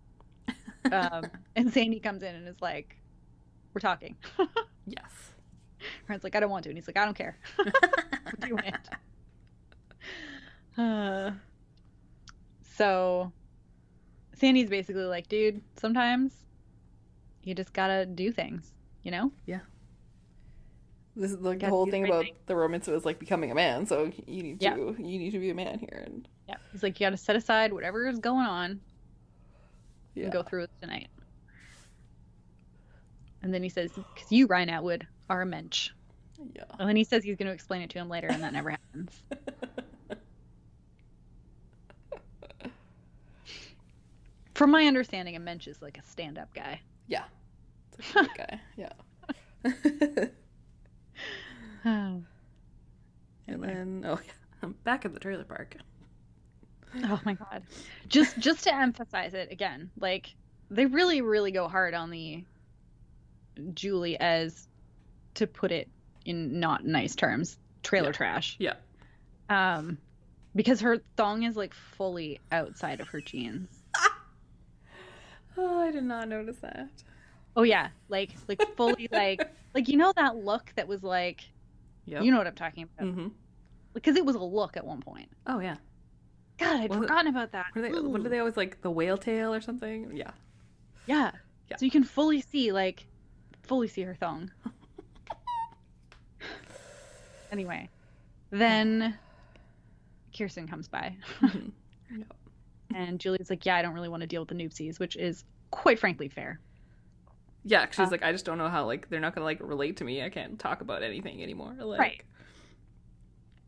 [0.93, 1.25] Um,
[1.57, 2.97] and Sandy comes in and is like,
[3.75, 4.17] We're talking.
[4.87, 5.31] Yes.
[6.09, 6.71] Ryan's like, I don't want to.
[6.71, 7.39] And he's like, I don't care.
[7.59, 8.89] We're doing it.
[10.77, 11.31] Uh,
[12.77, 13.33] so
[14.35, 16.33] Sandy's basically like, dude, sometimes
[17.45, 19.33] you just gotta do things, you know?
[19.47, 19.61] Yeah.
[21.17, 22.35] This is like the whole thing about thing.
[22.47, 25.51] the romance was like becoming a man, so you need to you need to be
[25.51, 26.57] a man here and Yeah.
[26.73, 28.81] He's like, you gotta set aside whatever is going on
[30.15, 30.25] yeah.
[30.25, 31.09] and go through it tonight.
[33.43, 35.91] And then he says, because you, Ryan Atwood, are a mensch.
[36.55, 36.65] Yeah.
[36.71, 38.53] Oh, and then he says he's going to explain it to him later, and that
[38.53, 39.13] never happens.
[44.55, 46.81] From my understanding, a mensch is like a stand up guy.
[47.07, 47.25] yeah.
[47.99, 48.61] It's a guy.
[48.77, 48.93] Yeah.
[49.65, 49.71] Oh.
[53.47, 54.33] and then oh yeah.
[54.63, 55.77] I'm back at the trailer park.
[57.05, 57.63] Oh my god.
[58.09, 60.35] Just just to emphasize it again, like
[60.71, 62.45] they really really go hard on the
[63.75, 64.67] Julie as
[65.35, 65.89] to put it
[66.25, 68.13] in not nice terms, trailer Yeah.
[68.13, 68.57] trash.
[68.59, 68.75] Yeah.
[69.49, 69.99] Um
[70.55, 73.69] because her thong is like fully outside of her jeans.
[75.57, 76.89] Oh, I did not notice that.
[77.57, 79.43] Oh yeah, like like fully like
[79.75, 81.43] like you know that look that was like
[82.07, 82.23] Yep.
[82.23, 83.29] you know what I'm talking about Mm-hmm.
[83.93, 85.29] because it was a look at one point.
[85.47, 85.77] Oh yeah.
[86.59, 87.67] God, I'd forgotten about that.
[87.73, 88.01] What are they?
[88.01, 88.81] What are they always like?
[88.83, 90.11] The whale tail or something?
[90.15, 90.31] Yeah.
[91.07, 91.31] Yeah.
[91.71, 91.77] Yeah.
[91.77, 93.07] So you can fully see like
[93.71, 94.51] fully see her thong.
[97.53, 97.89] anyway,
[98.51, 99.17] then
[100.37, 101.15] Kirsten comes by.
[102.13, 102.27] Yep.
[102.97, 105.45] and Julie's like, "Yeah, I don't really want to deal with the Newpsies," which is
[105.71, 106.59] quite frankly fair.
[107.63, 109.99] Yeah, she's Uh, like, I just don't know how like they're not gonna like relate
[109.99, 110.21] to me.
[110.21, 111.73] I can't talk about anything anymore.
[111.79, 112.23] Like, Right.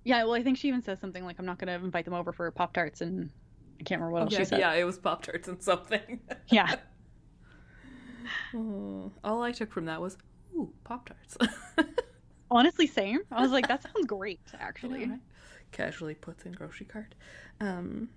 [0.03, 2.15] Yeah, well, I think she even says something like, "I'm not going to invite them
[2.15, 3.31] over for pop tarts," and
[3.79, 4.59] I can't remember what else yeah, she said.
[4.59, 6.19] yeah, it was Pop Tarts and something.
[6.49, 6.75] Yeah.
[8.55, 10.17] Oh, all I took from that was,
[10.55, 11.37] ooh, Pop Tarts.
[12.51, 13.21] Honestly, same.
[13.31, 15.07] I was like, that sounds great, actually.
[15.07, 15.21] Right?
[15.73, 17.15] Casually puts in grocery cart.
[17.61, 18.09] Um,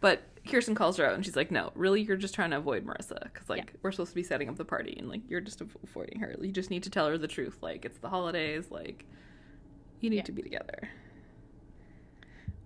[0.00, 2.86] but Kirsten calls her out and she's like, no, really, you're just trying to avoid
[2.86, 3.20] Marissa.
[3.24, 3.78] Because, like, Yeah.
[3.82, 6.36] we're supposed to be setting up the party and, like, you're just avoiding her.
[6.40, 7.58] You just need to tell her the truth.
[7.62, 8.70] Like, it's the holidays.
[8.70, 9.04] Like,
[10.00, 10.22] you need Yeah.
[10.24, 10.88] to be together.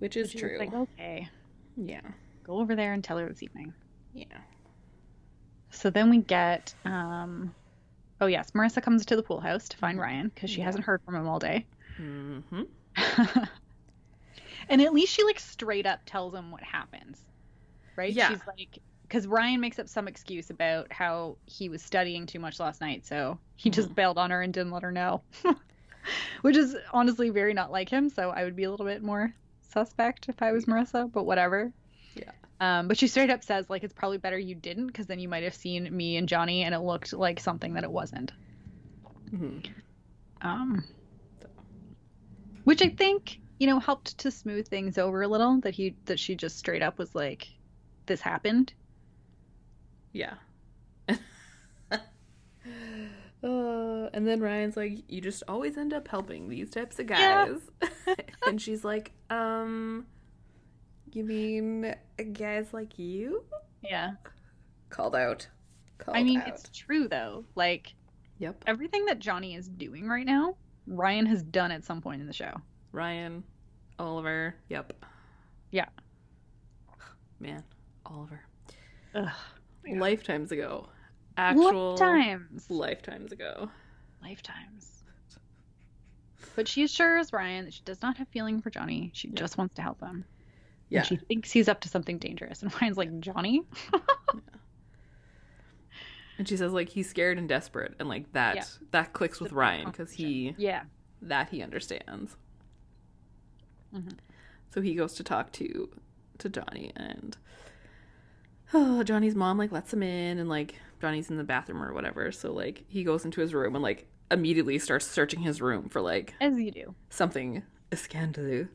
[0.01, 0.57] Which is true.
[0.59, 1.29] like, okay,
[1.77, 2.01] yeah.
[2.45, 3.73] go over there and tell her this evening.
[4.13, 4.27] Yeah.
[5.71, 7.55] So then we get, um,
[8.21, 10.67] oh yes, Marissa comes to the pool house to find Ryan because she Yeah.
[10.67, 11.67] hasn't heard from him all day.
[11.97, 12.41] hmm
[14.69, 17.21] and at least she like straight up tells him what happens,
[17.97, 18.13] right?
[18.13, 18.29] Yeah.
[18.29, 22.61] She's like, because Ryan makes up some excuse about how he was studying too much
[22.61, 23.95] last night, so he just Mhm.
[23.95, 25.23] bailed on her and didn't let her know,
[26.43, 28.09] which is honestly very not like him.
[28.09, 31.73] So I would be a little bit more suspect if I was Marissa, but whatever.
[32.61, 32.81] Yeah.
[32.81, 35.29] Um, but she straight up says like it's probably better you didn't because then you
[35.29, 38.33] might have seen me and Johnny and it looked like something that it wasn't.
[39.31, 39.59] hmm
[40.43, 40.85] Um,
[42.65, 45.61] which I think you know helped to smooth things over a little.
[45.61, 47.49] That he that she just straight up was like,
[48.07, 48.73] "This happened."
[50.13, 50.35] Yeah.
[51.09, 51.17] uh,
[53.43, 57.47] and then Ryan's like, "You just always end up helping these types of Yeah.
[57.47, 57.71] guys,"
[58.47, 60.07] and she's like, "Um,
[61.15, 61.95] you mean
[62.33, 63.45] guys like you?"
[63.83, 64.13] Yeah.
[64.91, 65.49] Called out.
[65.99, 66.49] Called I mean, out.
[66.49, 67.45] it's true though.
[67.55, 67.95] Like
[68.39, 68.65] Yep.
[68.67, 72.33] everything that Johnny is doing right now, Ryan has done at some point in the
[72.33, 72.61] show.
[72.93, 73.45] Ryan,
[73.99, 74.55] Oliver.
[74.69, 75.05] Yep.
[75.71, 75.89] Yeah.
[77.39, 77.63] Man,
[78.07, 78.43] Oliver.
[79.15, 79.29] Ugh.
[79.87, 79.99] Yeah.
[80.01, 80.89] Lifetimes ago.
[81.37, 82.71] Actual Lifetimes.
[82.71, 83.71] lifetimes ago.
[84.23, 85.03] Lifetimes.
[86.57, 89.11] But she assures Ryan that she does not have feeling for Johnny.
[89.15, 89.35] She Yeah.
[89.35, 90.25] just wants to help him.
[90.91, 90.99] Yeah.
[91.01, 92.63] And she thinks he's up to something dangerous.
[92.63, 93.63] And Ryan's like, Johnny?
[96.39, 98.65] And she says like he's scared and desperate, and like that Yeah.
[98.93, 100.85] that clicks with Ryan because he Yeah.
[101.23, 102.37] that he understands.
[103.95, 104.15] Mhm.
[104.71, 105.91] So he goes to talk to
[106.39, 107.37] to Johnny, and
[108.73, 112.33] oh, Johnny's mom like lets him in, and like Johnny's in the bathroom or whatever.
[112.33, 116.01] So like he goes into his room and like immediately starts searching his room for
[116.01, 116.95] like As you do.
[117.11, 118.69] something scandalous.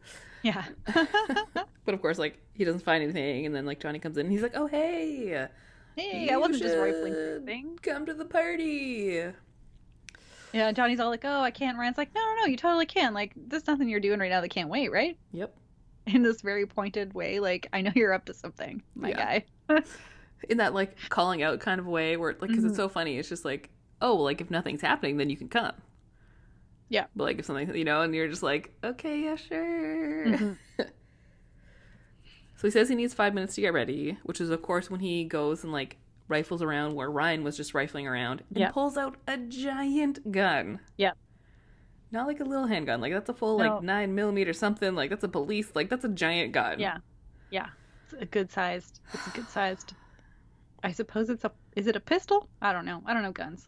[0.45, 0.63] Yeah.
[1.86, 4.31] But of course, like he doesn't find anything, and then like Johnny comes in, and
[4.34, 5.47] he's like, "Oh hey,
[5.95, 7.79] hey, I wasn't just rifling through things.
[7.81, 9.23] Come to the party."
[10.51, 11.77] Yeah, Johnny's all like, oh, I can't.
[11.77, 13.13] Ryan's like, no, no, no, you totally can.
[13.13, 15.17] Like, there's nothing you're doing right now that can't wait, right?
[15.34, 15.53] Yep.
[16.08, 17.39] In this very pointed way.
[17.41, 19.39] Like, I know you're up to something, my Yeah.
[19.69, 19.81] guy.
[20.49, 22.67] in that like calling out kind of way where like because Mhm.
[22.69, 23.69] it's so funny it's just like
[24.01, 25.71] oh like if nothing's happening then you can come
[26.89, 27.06] Yeah.
[27.15, 30.58] but like if something you know and you're just like okay yeah sure Mhm.
[30.78, 35.00] so he says he needs five minutes to get ready which is of course when
[35.00, 39.15] he goes and like rifles around where ryan was just rifling around and pulls out
[39.28, 41.12] a giant gun Yeah.
[42.12, 43.76] not like a little handgun like that's a full No.
[43.76, 46.98] like nine millimeter something like that's a police like that's a giant gun Yeah.
[47.52, 47.67] Yeah.
[48.12, 49.00] It's a good sized.
[49.13, 49.93] It's a good sized.
[50.84, 51.52] I suppose it's a.
[51.76, 52.48] Is it a pistol?
[52.62, 53.02] I don't know.
[53.06, 53.67] I don't know guns.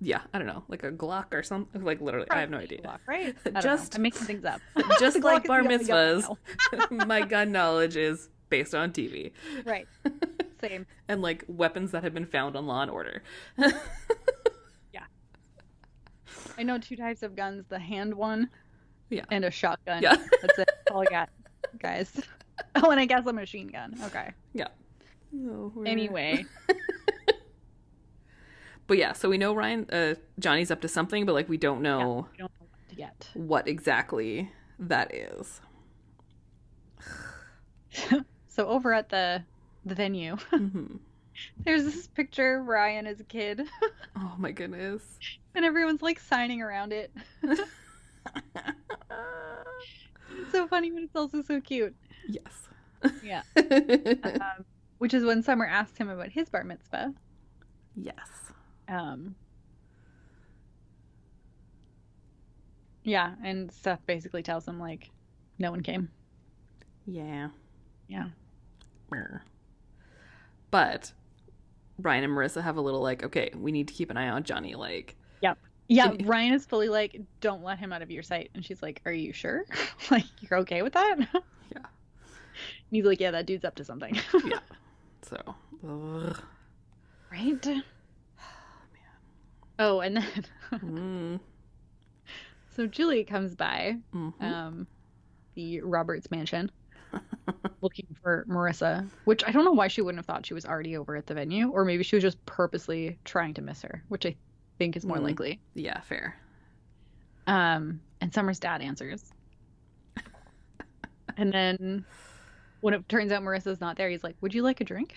[0.00, 2.80] Yeah i don't know like a glock or something like literally i have no idea
[2.82, 3.36] Glock, right?
[3.62, 4.60] Just- I'm making things up.
[5.00, 9.32] just like bar the only gun I mitzvahs my gun knowledge is based on TV
[9.64, 9.86] Right.
[10.60, 10.86] Same.
[11.08, 13.22] and like weapons that have been found on Law and Order.
[14.92, 15.04] Yeah.
[16.58, 18.48] I know two types of guns: the hand one,
[19.10, 19.24] Yeah.
[19.30, 20.02] and a shotgun.
[20.02, 20.16] Yeah.
[20.42, 20.68] That's it.
[20.68, 21.28] That's all I got,
[21.78, 22.20] guys.
[22.76, 23.94] Oh, and I guess a machine gun.
[24.04, 24.32] Okay.
[24.52, 24.68] Yeah.
[25.36, 26.44] Oh, Anyway.
[28.86, 31.82] But yeah, so we know Ryan, uh, Johnny's up to something, but like we don't
[31.82, 33.28] know We don't know what get.
[33.34, 35.60] what exactly that is.
[38.48, 39.42] So over at the
[39.84, 40.98] the venue, Mhm.
[41.64, 43.66] there's this picture of Ryan as a kid,
[44.16, 45.02] Oh my goodness.
[45.56, 47.12] and everyone's like signing around it.
[47.42, 47.62] It's
[50.52, 51.94] so funny, but it's also so cute.
[52.28, 52.68] yes.
[53.22, 53.42] Yeah.
[53.56, 54.64] Um,
[54.98, 57.12] which is when Summer asked him about his bar mitzvah.
[57.96, 58.43] yes.
[58.88, 59.34] Um,
[63.02, 65.10] yeah, and Seth basically tells him like,
[65.58, 66.08] no one came.
[67.06, 67.48] Yeah.
[68.08, 68.28] Yeah.
[70.70, 71.12] But
[71.98, 74.42] Ryan and Marissa have a little like, okay, we need to keep an eye on
[74.42, 74.74] Johnny.
[74.74, 75.58] Like, yep.
[75.86, 78.50] Yeah, And- Ryan is fully like, don't let him out of your sight.
[78.54, 79.64] And she's like, are you sure?
[80.10, 81.16] like, you're okay with that?
[81.72, 81.78] Yeah.
[81.78, 84.14] And he's like, yeah, that dude's up to something.
[84.44, 84.58] yeah.
[85.22, 85.36] So,
[85.88, 86.40] ugh.
[87.32, 87.66] right?
[89.78, 91.40] Oh, and then, Mm.
[92.76, 94.40] so Julie comes by, Mhm.
[94.42, 94.86] um,
[95.54, 96.70] the Roberts mansion.
[97.80, 100.96] looking for Marissa, which I don't know why she wouldn't have thought she was already
[100.96, 104.26] over at the venue, or maybe she was just purposely trying to miss her, which
[104.26, 104.34] I
[104.78, 105.22] think is more Mm.
[105.24, 105.60] likely.
[105.74, 106.36] yeah, fair.
[107.46, 109.30] Um, and Summer's dad answers.
[111.36, 112.04] and then
[112.80, 115.14] when it turns out Marissa's not there, he's like, Would you like a drink?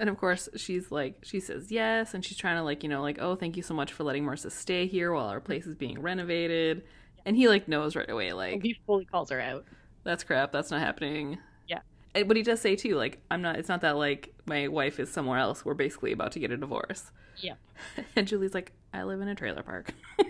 [0.00, 3.02] And of course, she's like, she says yes, and she's trying to like, you know,
[3.02, 5.74] like, oh, thank you so much for letting Marissa stay here while our place is
[5.76, 6.82] being renovated.
[7.24, 9.64] And he like knows right away, like, he fully calls her out.
[10.02, 11.38] that's crap, that's not happening.
[11.68, 11.80] Yeah.
[12.14, 13.56] And- But he does say too, like, I'm not.
[13.56, 15.64] It's not that like my wife is somewhere else.
[15.64, 17.10] We're basically about to get a divorce.
[17.38, 17.58] Yep.
[18.16, 19.92] And Julie's like, I live in a trailer park.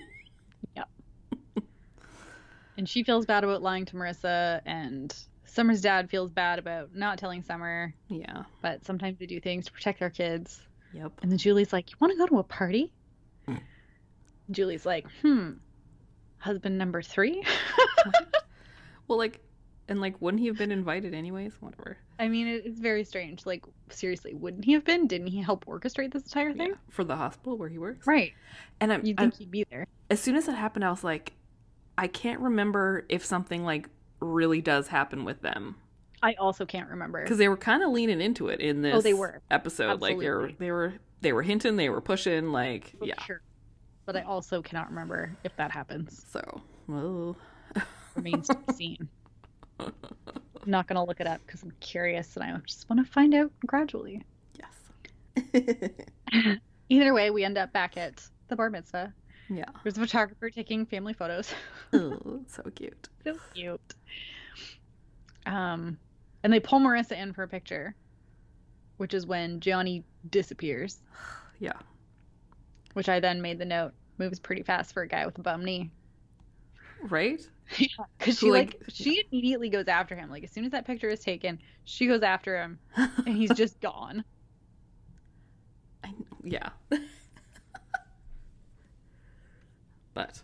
[0.76, 0.84] Yeah.
[2.76, 5.14] and she feels bad about lying to Marissa, and
[5.55, 8.42] Summer's dad feels bad about not telling Summer, yeah.
[8.61, 10.61] but sometimes they do things to protect their kids.
[10.92, 11.12] Yep.
[11.22, 12.92] And then Julie's like, You want to go to a party?
[13.46, 13.57] Hmm.
[14.50, 15.52] Julie's like, Hmm,
[16.38, 17.42] husband number three?
[19.07, 19.40] Well, like,
[19.86, 21.55] and like, wouldn't he have been invited anyways?
[21.61, 21.98] Whatever.
[22.18, 23.44] I mean, it's very strange.
[23.44, 25.07] Like, seriously, wouldn't he have been?
[25.07, 26.68] Didn't he help orchestrate this entire thing?
[26.68, 26.76] Yeah.
[26.88, 28.07] For the hospital where he works.
[28.07, 28.32] Right.
[28.80, 29.86] And I'm, You'd I'm think he'd be there.
[30.09, 31.34] as soon as it happened, I was like,
[31.98, 33.90] I can't remember if something like
[34.24, 35.76] really does happen with them
[36.24, 37.22] I also can't remember.
[37.22, 38.94] because they were kind of leaning into it in this.
[38.94, 39.42] Oh, they were.
[39.50, 40.00] episode.
[40.00, 42.50] Like they were, they were, they were hinting, they were pushing.
[42.50, 43.22] Like yeah.
[43.24, 43.42] Sure.
[44.06, 46.24] But I also cannot remember if that happens.
[46.30, 47.36] So, well,
[48.14, 49.08] Remains to be seen.
[49.78, 49.92] I'm
[50.64, 53.34] not going to look it up because I'm curious and I just want to find
[53.34, 54.22] out gradually.
[54.58, 55.90] yes.
[56.88, 59.12] Either way, we end up back at the bar mitzvah.
[59.49, 59.64] Yeah.
[59.82, 61.53] There's a photographer taking family photos.
[61.92, 63.09] Oh, so cute.
[63.22, 63.95] so cute.
[65.47, 65.99] Um,
[66.42, 67.95] and they pull Marissa in for a picture,
[68.97, 70.99] which is when Johnny disappears.
[71.61, 71.78] Yeah.
[72.95, 75.64] Which I then made the note moves pretty fast for a guy with a bum
[75.64, 75.92] knee.
[77.01, 77.40] Right.
[77.78, 77.86] yeah.
[78.18, 80.30] Because she like, like- she immediately goes after him.
[80.30, 83.80] Like as soon as that picture is taken, she goes after him, and he's just
[83.80, 84.24] gone.
[86.03, 86.70] I, yeah.
[90.14, 90.40] But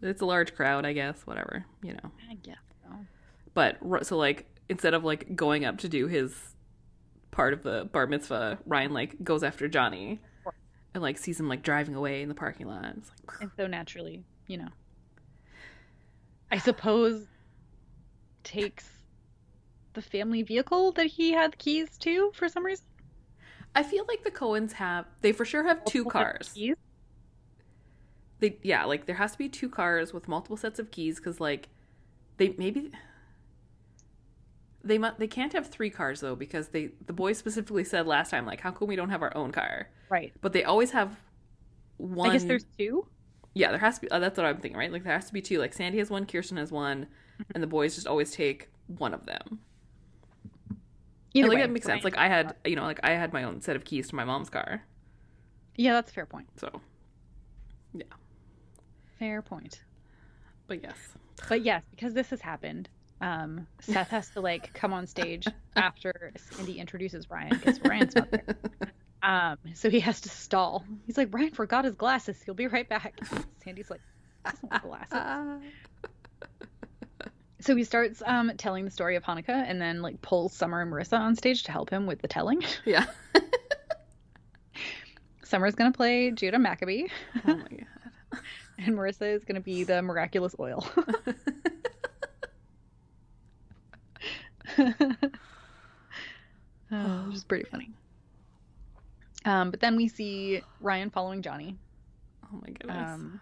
[0.00, 1.20] it's a large crowd, I guess.
[1.26, 2.10] Whatever, you know.
[2.30, 2.96] I guess so.
[3.54, 6.34] But so like instead of like going up to do his
[7.30, 10.20] part of the bar mitzvah, Ryan like goes after Johnny
[10.94, 12.84] and like sees him like driving away in the parking lot.
[12.96, 14.68] It's like And so naturally, you know,
[16.50, 17.26] I suppose
[18.44, 18.88] takes
[19.94, 22.86] the family vehicle that he had keys to for some reason.
[23.74, 26.50] I feel like the Cohens have they for sure have two cars.
[26.54, 26.76] keys.
[28.42, 31.40] They yeah, like there has to be two cars with multiple sets of keys because
[31.40, 31.68] like
[32.38, 32.90] they maybe
[34.82, 38.30] they mu- they can't have three cars though because they the boys specifically said last
[38.30, 39.88] time like how come we don't have our own car?
[40.10, 40.32] Right.
[40.40, 41.16] but they always have
[41.98, 43.06] one I guess there's two.
[43.54, 44.90] yeah there has to be uh, that's what i'm thinking right?
[44.90, 45.60] Like there has to be two.
[45.60, 47.06] Like sandy has one kirsten has one
[47.54, 49.60] and the boys just always take one of them.
[51.32, 52.02] Either and, like way, that makes sense.
[52.02, 54.24] Like i had you know like i had my own set of keys to my
[54.24, 54.82] mom's car.
[55.76, 56.48] Yeah, that's a fair point.
[56.56, 56.80] so
[59.22, 59.80] Fair point.
[60.66, 60.96] but yes
[61.48, 62.88] But yes, because this has happened,
[63.20, 65.46] um, Seth has to like come on stage
[65.76, 68.44] after Sandy introduces Ryan because Ryan's not there.
[69.22, 70.84] Um, so he has to stall.
[71.06, 72.42] He's like, Ryan forgot his glasses.
[72.42, 73.16] He'll be right back.
[73.62, 74.00] Sandy's like,
[74.44, 75.72] "He doesn't want glasses.
[77.60, 80.92] So he starts um, telling the story of Hanukkah and then like pulls Summer and
[80.92, 82.64] Marissa on stage to help him with the telling.
[82.84, 83.06] yeah
[85.44, 87.06] Summer's gonna play Judah Maccabee,
[87.46, 88.01] oh my god
[88.86, 90.86] and Marissa is gonna be the miraculous oil.
[94.78, 94.84] uh,
[97.26, 97.90] which is pretty funny.
[99.44, 101.76] Um, but then we see Ryan following Johnny.
[102.44, 103.40] oh my goodness Um,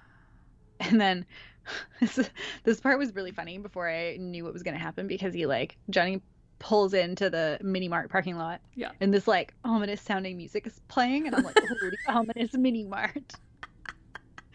[0.81, 1.27] and then
[2.01, 2.31] this,
[2.65, 5.47] this part was really funny before I knew what was going to happen because he
[5.47, 6.23] like Johnny
[6.59, 8.61] pulls into the mini mart parking lot.
[8.75, 8.93] Yeah.
[9.01, 13.35] And this like ominous sounding music is playing and I'm like, holy ominous mini mart.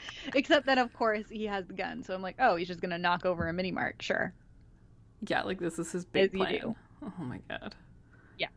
[0.36, 2.98] Except that of course he has the gun, so I'm like, oh, he's just gonna
[2.98, 4.34] knock over a mini mart, sure.
[5.28, 7.76] yeah like this is his big As plan oh my god
[8.38, 8.48] Yeah.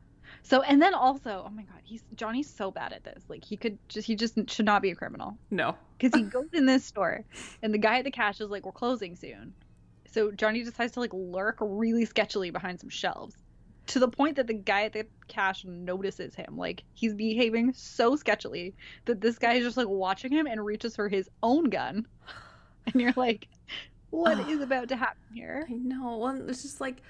[0.43, 3.23] So and then also, oh my god, he's Johnny's so bad at this.
[3.29, 5.37] Like he could just he just should not be a criminal.
[5.51, 7.25] no because he goes in this store
[7.63, 9.53] and the guy at the cash is like we're closing soon
[10.07, 13.35] so johnny decides to like lurk really sketchily behind some shelves
[13.89, 18.17] to the point that the guy at the cash notices him like he's behaving so
[18.17, 18.75] sketchily
[19.07, 22.07] that this guy is just like watching him and reaches for his own gun
[22.87, 23.49] and you're like
[24.11, 26.19] what is about to happen here I know.
[26.19, 27.03] Well, it's just like,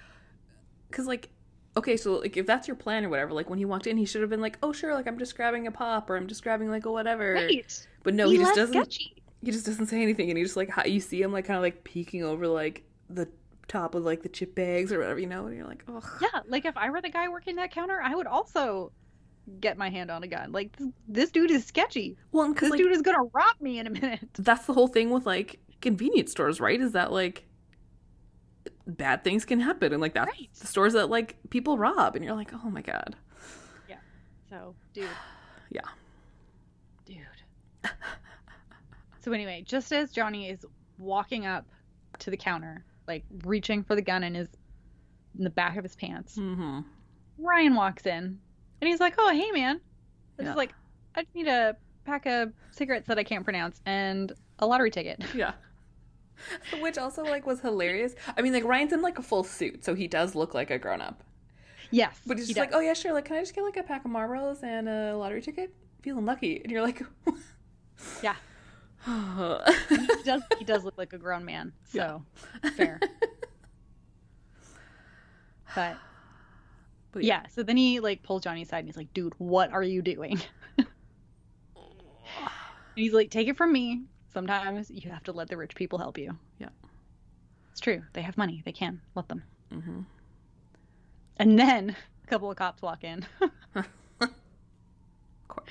[0.91, 1.29] cause like,
[1.77, 4.05] okay, so like if that's your plan or whatever, like when he walked in, he
[4.05, 6.43] should have been like, oh sure, like I'm just grabbing a pop or I'm just
[6.43, 7.35] grabbing like a whatever.
[7.35, 8.75] right But no, Be he just doesn't.
[8.75, 11.57] sketchy He just doesn't say anything, and he just like you see him like kind
[11.57, 13.29] of like peeking over like the
[13.69, 16.41] top with like the chip bags or whatever, you know, and you're like, oh Yeah,
[16.49, 18.93] like if I were the guy working that counter, I would also
[19.61, 20.53] get my hand on a gun.
[20.53, 22.17] Like this, this dude is sketchy.
[22.33, 24.29] Well, because This like, dude is gonna rob me in a minute.
[24.39, 26.81] that's the whole thing with like convenience stores, right?
[26.81, 27.45] Is that like
[28.87, 30.49] bad things can happen, and like that's Right.
[30.59, 33.17] the stores that like people rob, and you're like, oh my god,
[33.89, 33.97] Yeah.
[34.51, 35.09] So, dude,
[35.71, 35.81] yeah,
[37.05, 37.19] dude.
[39.21, 40.65] so anyway, just as Johnny is
[40.99, 41.67] walking up
[42.21, 44.49] to the counter, like reaching for the gun in his
[45.37, 46.81] in the back of his pants, mm-hmm.
[47.39, 48.39] Ryan walks in
[48.81, 49.81] and he's like, "Oh, hey man."
[50.39, 50.55] It's Yeah.
[50.55, 50.73] like,
[51.17, 55.23] "I just need a pack of cigarettes that I can't pronounce and a lottery ticket."
[55.35, 55.55] yeah.
[56.81, 58.15] Which also like was hilarious.
[58.37, 60.79] I mean, like Ryan's in like a full suit, so he does look like a
[60.79, 61.25] grown up.
[61.91, 62.21] Yes.
[62.27, 63.13] But he's he just like, oh yeah, sure.
[63.13, 65.75] Like, can I just get like a pack of Marlboros and a lottery ticket?
[66.03, 67.03] Feeling lucky, and you're like,
[68.23, 68.37] Yeah.
[69.09, 71.73] He does he does look like a grown man.
[71.91, 72.23] So,
[72.77, 73.01] fair.
[75.75, 75.97] But
[77.13, 79.83] But yeah, so then he like pulls Johnny aside and he's like, "Dude, what are
[79.83, 80.41] you doing?"
[80.79, 80.87] and
[82.97, 84.03] he's like, "Take it from me.
[84.33, 86.71] Sometimes you have to let the rich people help you." Yeah.
[87.71, 88.03] It's true.
[88.13, 88.63] They have money.
[88.65, 89.45] They can let them.
[89.73, 90.01] hmm
[91.37, 91.91] And then
[92.25, 93.25] a couple of cops walk in,
[93.75, 93.87] Of
[95.49, 95.71] course.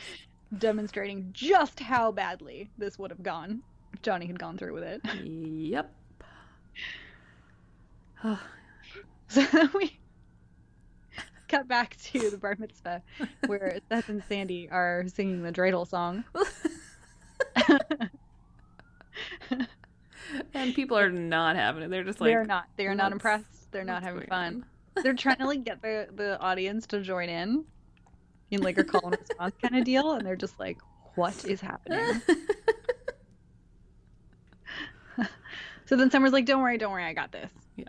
[0.58, 3.62] Demonstrating just how badly this would have gone
[3.94, 5.02] if Johnny had gone through with it.
[5.24, 5.94] Yep.
[9.30, 10.00] So then we
[11.50, 13.02] cut back to the bar mitzvah
[13.46, 16.24] where Seth and Sandy are singing the dreidel song.
[20.54, 21.90] and people are not having it.
[21.90, 22.68] They're just like, they're not.
[22.78, 23.72] They're not impressed.
[23.72, 24.66] They're not having fun.
[25.04, 27.66] They're trying to like get the the audience to join in
[28.52, 30.78] in like a call and response kind of deal, and they're just like,
[31.16, 32.22] "What is happening?"
[35.86, 37.86] So then Summer's like, "Don't worry, don't worry, I got this." Yeah.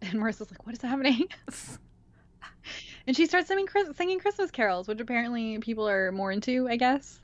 [0.00, 1.28] And Marissa's like, "What is happening?"
[3.06, 7.20] And she starts singing singing Christmas carols, which apparently people are more into, I guess.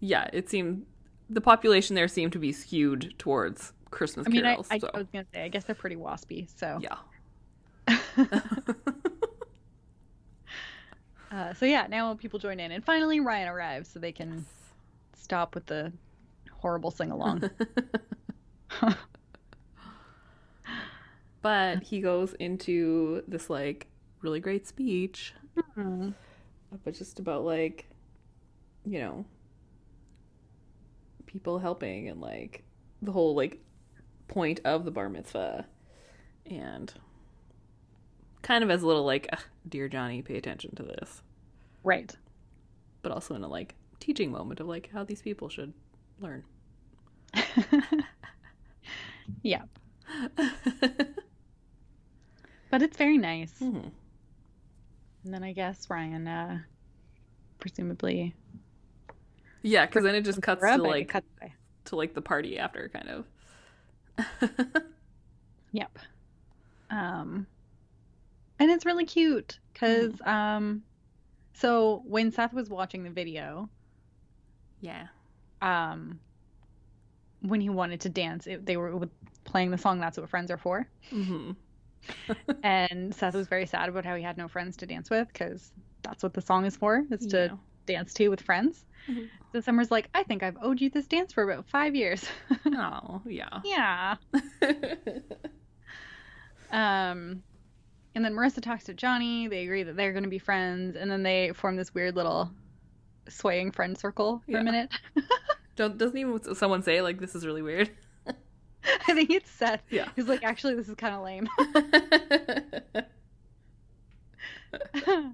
[0.00, 0.84] yeah, it seemed
[1.30, 4.66] the population there seemed to be skewed towards Christmas I mean, carols.
[4.70, 4.90] I, I, so.
[4.94, 6.48] I was gonna say, I guess they're pretty waspy.
[6.56, 6.98] So yeah.
[11.30, 14.46] Uh, so yeah, now people join in, and finally Ryan arrives, so they can
[15.14, 15.92] stop with the
[16.50, 17.50] horrible sing along.
[21.42, 23.86] but he goes into this like
[24.22, 25.34] really great speech,
[26.84, 27.86] but just about like,
[28.84, 29.24] you know,
[31.26, 32.62] people helping and like
[33.02, 33.58] the whole like
[34.28, 35.66] point of the bar mitzvah,
[36.46, 36.92] and
[38.42, 41.22] kind of as a little like, "Ugh, dear Johnny, pay attention to this,
[41.84, 42.14] right.
[43.02, 45.72] but also in a like teaching moment of like how these people should
[46.20, 46.44] learn.
[49.42, 49.68] Yep.
[52.70, 53.52] But it's very nice.
[53.60, 53.88] Mm-hmm.
[55.24, 56.58] And then I guess Ryan, uh,
[57.58, 58.34] presumably,
[59.62, 61.26] Yeah, because then it just cuts to like cuts
[61.86, 64.82] to like the party after, kind of.
[65.72, 65.98] Yep.
[66.90, 67.46] Um,
[68.58, 70.82] and it's really cute because, um,
[71.54, 73.70] so when Seth was watching the video,
[74.80, 75.06] yeah.
[75.62, 76.20] um,
[77.40, 79.08] when he wanted to dance, it, they were
[79.44, 81.52] playing the song "That's What Friends Are For," hmm
[82.62, 85.72] and Seth was very sad about how he had no friends to dance with because
[86.02, 87.56] that's what the song is for, is to Yeah.
[87.86, 88.84] dance to with friends.
[89.08, 89.28] Mhm.
[89.52, 92.24] So Summer's like, I think I've owed you this dance for about five years.
[92.66, 93.60] Oh, yeah.
[93.64, 94.16] yeah.
[96.72, 97.44] Um,
[98.16, 99.46] and then Marissa talks to Johnny.
[99.46, 102.50] They agree that they're going to be friends, and then they form this weird little
[103.28, 104.60] swaying friend circle for Yeah.
[104.60, 104.90] a minute.
[105.76, 107.90] Don't doesn't even someone say like this is really weird?
[109.08, 109.82] I think it's Seth.
[109.90, 110.08] Yeah.
[110.16, 111.48] He's like, actually, this is kind of lame.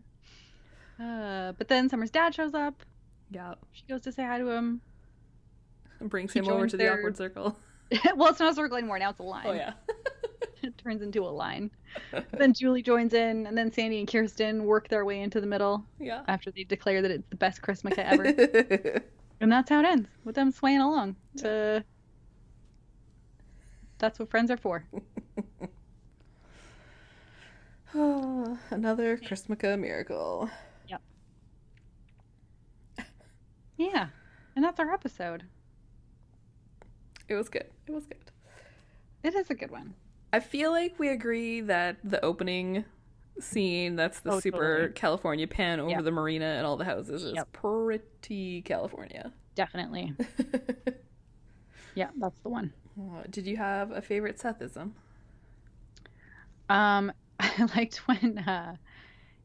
[1.01, 2.83] uh, but then Summer's dad shows up.
[3.31, 3.55] yeah.
[3.73, 4.81] She goes to say hi to him.
[6.01, 7.57] Brings He him over to the awkward circle.
[8.17, 8.99] well, it's not a circle anymore.
[8.99, 9.45] Now it's a line.
[9.47, 9.73] Oh yeah.
[10.63, 11.71] It turns into a line.
[12.39, 15.85] then Julie joins in, and then Sandy and Kirsten work their way into the middle
[15.99, 16.23] yeah.
[16.29, 19.03] after they declare that it's the best Christmas ever.
[19.43, 21.85] And that's how it ends, with them swaying along to.
[23.99, 24.85] That's what friends are for.
[27.93, 30.49] oh, another Chrismukkah miracle.
[30.87, 31.03] Yep.
[33.77, 34.07] Yeah.
[34.55, 35.43] And that's our episode.
[37.27, 37.67] It was good.
[37.89, 38.31] It was good.
[39.25, 39.95] It is a good one.
[40.33, 42.85] I feel like we agree that the opening
[43.39, 44.93] scene, that's the Oh, super totally.
[44.95, 46.01] California pan over Yeah.
[46.03, 47.53] the marina and all the houses, is Yep.
[47.53, 49.33] pretty California.
[49.55, 50.15] Definitely.
[51.95, 52.73] Yeah, that's the one.
[52.99, 54.93] Uh, Did you have a favorite Sethism?
[56.71, 58.77] Um, I liked when uh,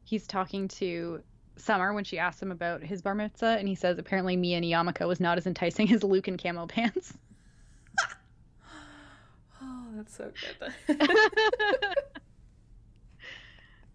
[0.04, 1.22] he's talking to
[1.56, 5.06] Summer when she asks him about his bar mitzvah, and he says apparently Mia Yamako
[5.06, 7.12] was not as enticing as Luke in camo pants.
[9.98, 10.30] That's so
[10.86, 10.96] good.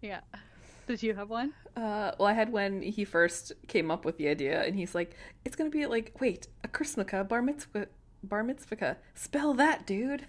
[0.02, 0.20] yeah.
[0.86, 1.54] Did you have one?
[1.74, 5.16] Uh, well, I had when he first came up with the idea, and he's like,
[5.46, 7.88] "It's gonna be like, wait, a Chrismukkah bar mitzvah,
[8.22, 10.26] bar mitzvah, spell that, dude."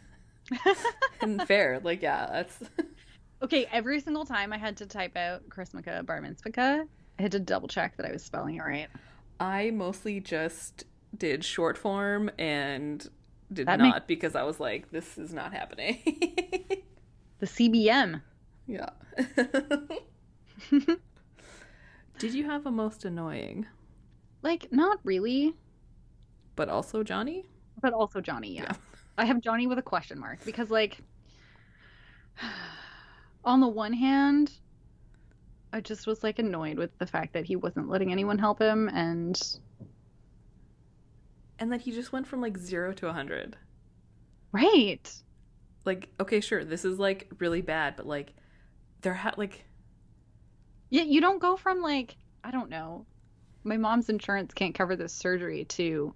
[1.22, 2.58] and fair, like, yeah, that's
[3.42, 3.68] okay.
[3.70, 6.88] Every single time I had to type out Chrismukkah bar mitzvah,
[7.20, 8.88] I had to double check that I was spelling it right.
[9.42, 10.86] I mostly just
[11.18, 13.10] did short form and
[13.52, 16.00] did that not because I was like, this is not happening.
[17.40, 18.22] the CBM.
[18.68, 18.90] Yeah.
[22.18, 23.68] Did you have a most annoying?
[24.42, 25.54] Like, not really.
[26.56, 27.46] But also Johnny?
[27.82, 28.64] But also Johnny, yeah.
[28.64, 28.74] yeah.
[29.18, 30.98] I have Johnny with a question mark because, like,
[33.46, 34.52] on the one hand,
[35.74, 38.88] I just was like annoyed with the fact that he wasn't letting anyone help him
[38.90, 39.40] and
[41.60, 43.58] and then he just went from like 0 to a 100.
[44.52, 45.12] Right.
[45.86, 48.34] Like okay, sure, this is like really bad, but like
[49.02, 49.66] there had like
[50.90, 53.06] yeah, you don't go from like, I don't know,
[53.64, 56.14] my mom's insurance can't cover this surgery to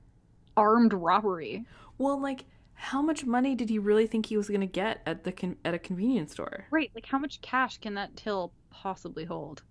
[0.56, 1.66] armed robbery.
[1.98, 5.24] Well, like how much money did he really think he was going to get at
[5.26, 6.66] the con- at a convenience store?
[6.72, 9.64] Right, like how much cash can that till possibly hold?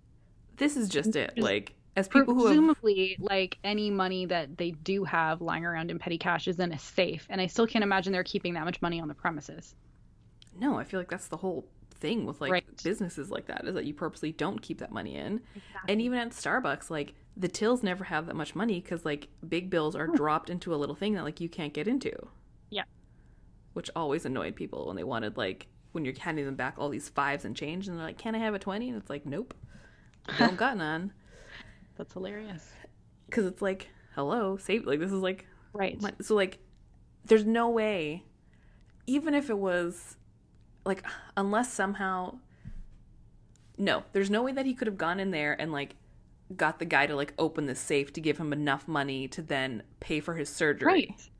[0.57, 1.33] This is just it.
[1.37, 3.27] Just like as people who presumably have...
[3.27, 6.79] like any money that they do have lying around in petty cash is in a
[6.79, 9.75] safe, and I still can't imagine they're keeping that much money on the premises.
[10.59, 11.67] No, I feel like that's the whole
[12.01, 12.83] thing with like right.
[12.83, 15.41] businesses like that is that you purposely don't keep that money in.
[15.55, 15.93] Exactly.
[15.93, 19.71] And even at Starbucks, like the tills never have that much money because like big
[19.71, 20.15] bills are hmm.
[20.15, 22.13] dropped into a little thing that like you can't get into.
[22.71, 22.85] Yeah.
[23.75, 27.09] Which always annoyed people when they wanted like when you're handing them back all these
[27.09, 28.89] fives and change and they're like, Can I have a twenty?
[28.89, 29.55] And it's like, Nope.
[30.39, 31.13] Don't got none.
[31.99, 32.67] That's hilarious.
[33.31, 36.01] Cause it's like, hello, save like this is like Right.
[36.01, 36.59] My, so like
[37.27, 38.25] there's no way
[39.07, 40.17] even if it was
[40.85, 41.05] like
[41.37, 42.39] unless somehow
[43.77, 45.97] no there's no way that he could have gone in there and like
[46.57, 49.83] got the guy to like open the safe to give him enough money to then
[50.01, 51.31] pay for his surgery right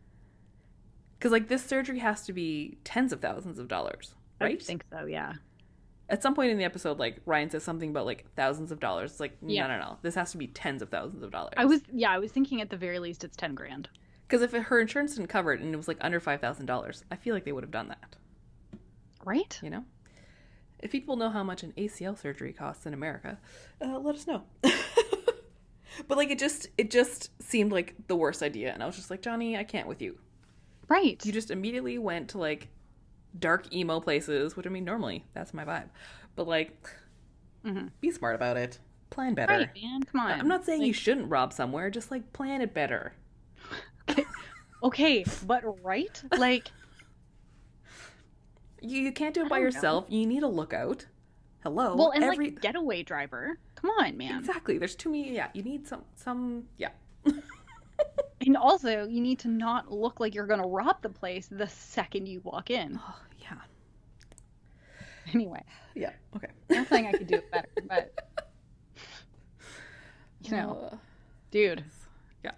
[1.19, 4.85] because like this surgery has to be tens of thousands of dollars right i think
[4.93, 5.33] so yeah
[6.09, 9.13] at some point in the episode like ryan says something about like thousands of dollars
[9.13, 9.67] it's like yeah.
[9.67, 12.11] no no no this has to be tens of thousands of dollars i was yeah
[12.11, 13.89] i was thinking at the very least it's 10 grand
[14.27, 17.35] because if her insurance didn't cover it and it was like under $5000 i feel
[17.35, 18.17] like they would have done that
[19.25, 19.59] Right?
[19.63, 19.85] You know?
[20.79, 23.39] If people know how much an ACL surgery costs in America,
[23.85, 24.45] uh, let us know.
[24.63, 29.11] but like it just it just seemed like the worst idea and I was just
[29.11, 30.19] like, "Johnny, I can't with you."
[30.89, 31.25] Right.
[31.27, 32.69] You just immediately went to like
[33.39, 35.89] dark emo places, which I mean normally that's my vibe.
[36.37, 36.91] But like
[37.65, 37.89] mm-hmm.
[38.01, 38.79] be smart about it.
[39.11, 39.53] Plan better.
[39.53, 40.03] Right, man.
[40.03, 40.39] Come on.
[40.39, 40.87] I'm not saying like...
[40.87, 43.15] you shouldn't rob somewhere, just like plan it better.
[44.11, 44.25] okay.
[44.83, 46.23] okay, but right?
[46.37, 46.71] Like
[48.81, 50.09] you, you can't do it by yourself.
[50.11, 50.17] Know.
[50.17, 51.07] You need a lookout.
[51.63, 51.97] Hello.
[51.97, 52.51] Well, and every...
[52.51, 53.59] like getaway driver.
[53.75, 54.39] Come on, man.
[54.39, 54.79] Exactly.
[54.79, 55.35] There's too many.
[55.35, 56.05] Yeah, you need some.
[56.17, 56.65] Some.
[56.77, 56.91] Yeah.
[58.49, 62.27] and also, you need to not look like you're gonna rob the place the second
[62.27, 62.99] you walk in.
[62.99, 63.59] Oh, yeah.
[65.35, 65.63] Anyway.
[65.95, 66.13] Yeah.
[66.35, 66.49] Okay.
[66.71, 68.33] I'm saying I could do it better, but
[70.41, 70.97] you know, uh,
[71.51, 71.85] dude.
[72.43, 72.53] Yeah.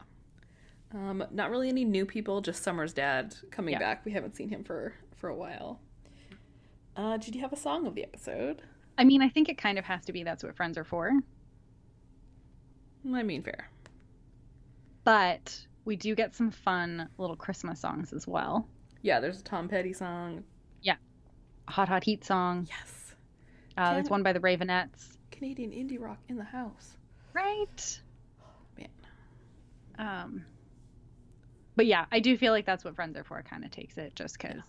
[0.94, 2.40] Um, not really any new people.
[2.40, 3.80] Just Summer's dad coming yeah.
[3.80, 4.04] back.
[4.04, 5.80] We haven't seen him for for a while.
[6.94, 8.62] Uh, did you have a song of the episode?
[8.96, 11.10] I mean, I think it kind of has to be That's What Friends Are For.
[13.12, 13.68] I mean, fair.
[15.02, 18.68] But we do get some fun little Christmas songs as well.
[19.02, 20.44] Yeah, there's a Tom Petty song.
[20.82, 20.96] Yeah.
[21.68, 22.66] Hot Hot Heat song.
[22.68, 23.14] Yes.
[23.76, 25.16] Uh, there's one by the Raveonettes.
[25.30, 26.96] Canadian indie rock in the house.
[27.32, 28.00] Right.
[28.76, 28.88] man.
[29.98, 30.44] Um,
[31.76, 33.42] but yeah, I do feel like that's what friends are for.
[33.42, 34.60] Kind of takes it just because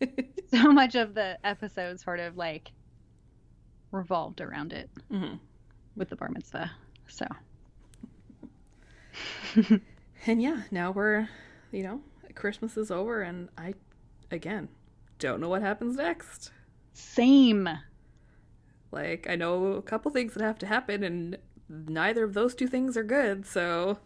[0.00, 0.06] yeah.
[0.50, 2.70] so much of the episode sort of like
[3.90, 5.36] revolved around it mm-hmm.
[5.96, 6.70] with the bar mitzvah.
[7.08, 7.26] So,
[10.26, 11.28] and yeah, now we're,
[11.70, 12.00] you know,
[12.34, 13.74] Christmas is over, and I,
[14.30, 14.68] again,
[15.18, 16.50] don't know what happens next.
[16.92, 17.68] Same.
[18.90, 22.68] Like, I know a couple things that have to happen, and neither of those two
[22.68, 23.98] things are good, so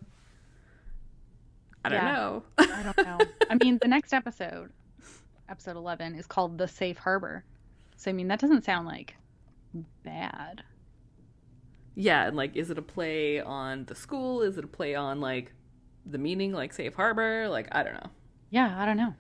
[1.85, 2.43] I don't yeah, know.
[2.59, 3.19] I don't know.
[3.51, 4.71] I mean, the next episode,
[5.49, 7.45] episode 11, is called The Safe Harbor.
[7.97, 9.15] So, I mean, that doesn't sound like
[10.05, 10.63] bad.
[11.95, 14.43] Yeah, and like, is it a play on the school?
[14.43, 15.53] Is it a play on like
[16.07, 17.49] the meaning, like safe harbor?
[17.49, 18.11] Like, I don't know.
[18.51, 19.15] Yeah, I don't know.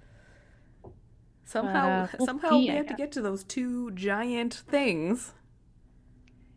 [1.44, 5.32] Somehow, Uh, we'll somehow see, we have to get to those two giant things.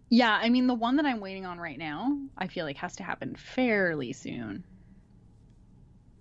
[0.10, 2.98] Yeah, I mean the one that I'm waiting on right now, I feel like has
[2.98, 4.66] to happen fairly soon,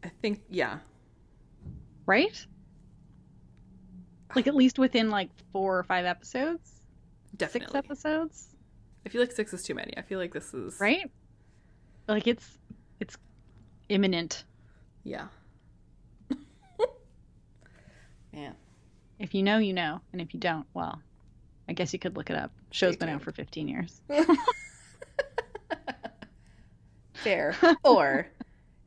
[0.05, 0.79] I think, yeah,
[2.07, 2.47] right?
[4.37, 6.81] Like at least within like four or five episodes,
[7.37, 7.67] definitely.
[7.67, 8.57] six episodes,
[9.05, 9.93] I feel like six is too many.
[9.99, 11.11] I feel like this is right?
[12.07, 12.59] Like it's
[13.01, 13.17] it's
[13.91, 14.45] imminent.
[15.05, 15.26] Yeah.
[18.32, 18.55] Man,
[19.18, 21.03] If you know, you know, and if you don't, well,
[21.68, 22.53] I guess you could look it up.
[22.70, 24.01] Show's Stay been out for 15 years.
[27.14, 27.55] fair.
[27.84, 28.26] or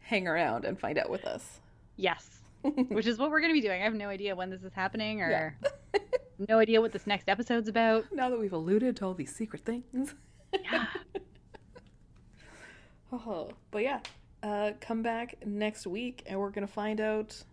[0.02, 1.60] hang around and find out with us.
[1.98, 3.82] Yes, which is what we're going to be doing.
[3.82, 6.00] I have no idea when this is happening or Yeah.
[6.50, 8.06] no idea what this next episode's about.
[8.12, 10.16] now that we've alluded to all these secret things.
[10.64, 10.86] Yeah.
[13.12, 14.00] Oh, but yeah,
[14.44, 17.44] uh, come back next week and we're gonna find out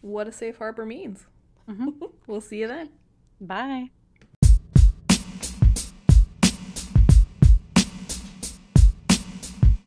[0.00, 1.24] what a safe harbor means.
[1.68, 1.94] Mhm.
[2.26, 2.90] we'll see you then.
[3.40, 3.90] Bye.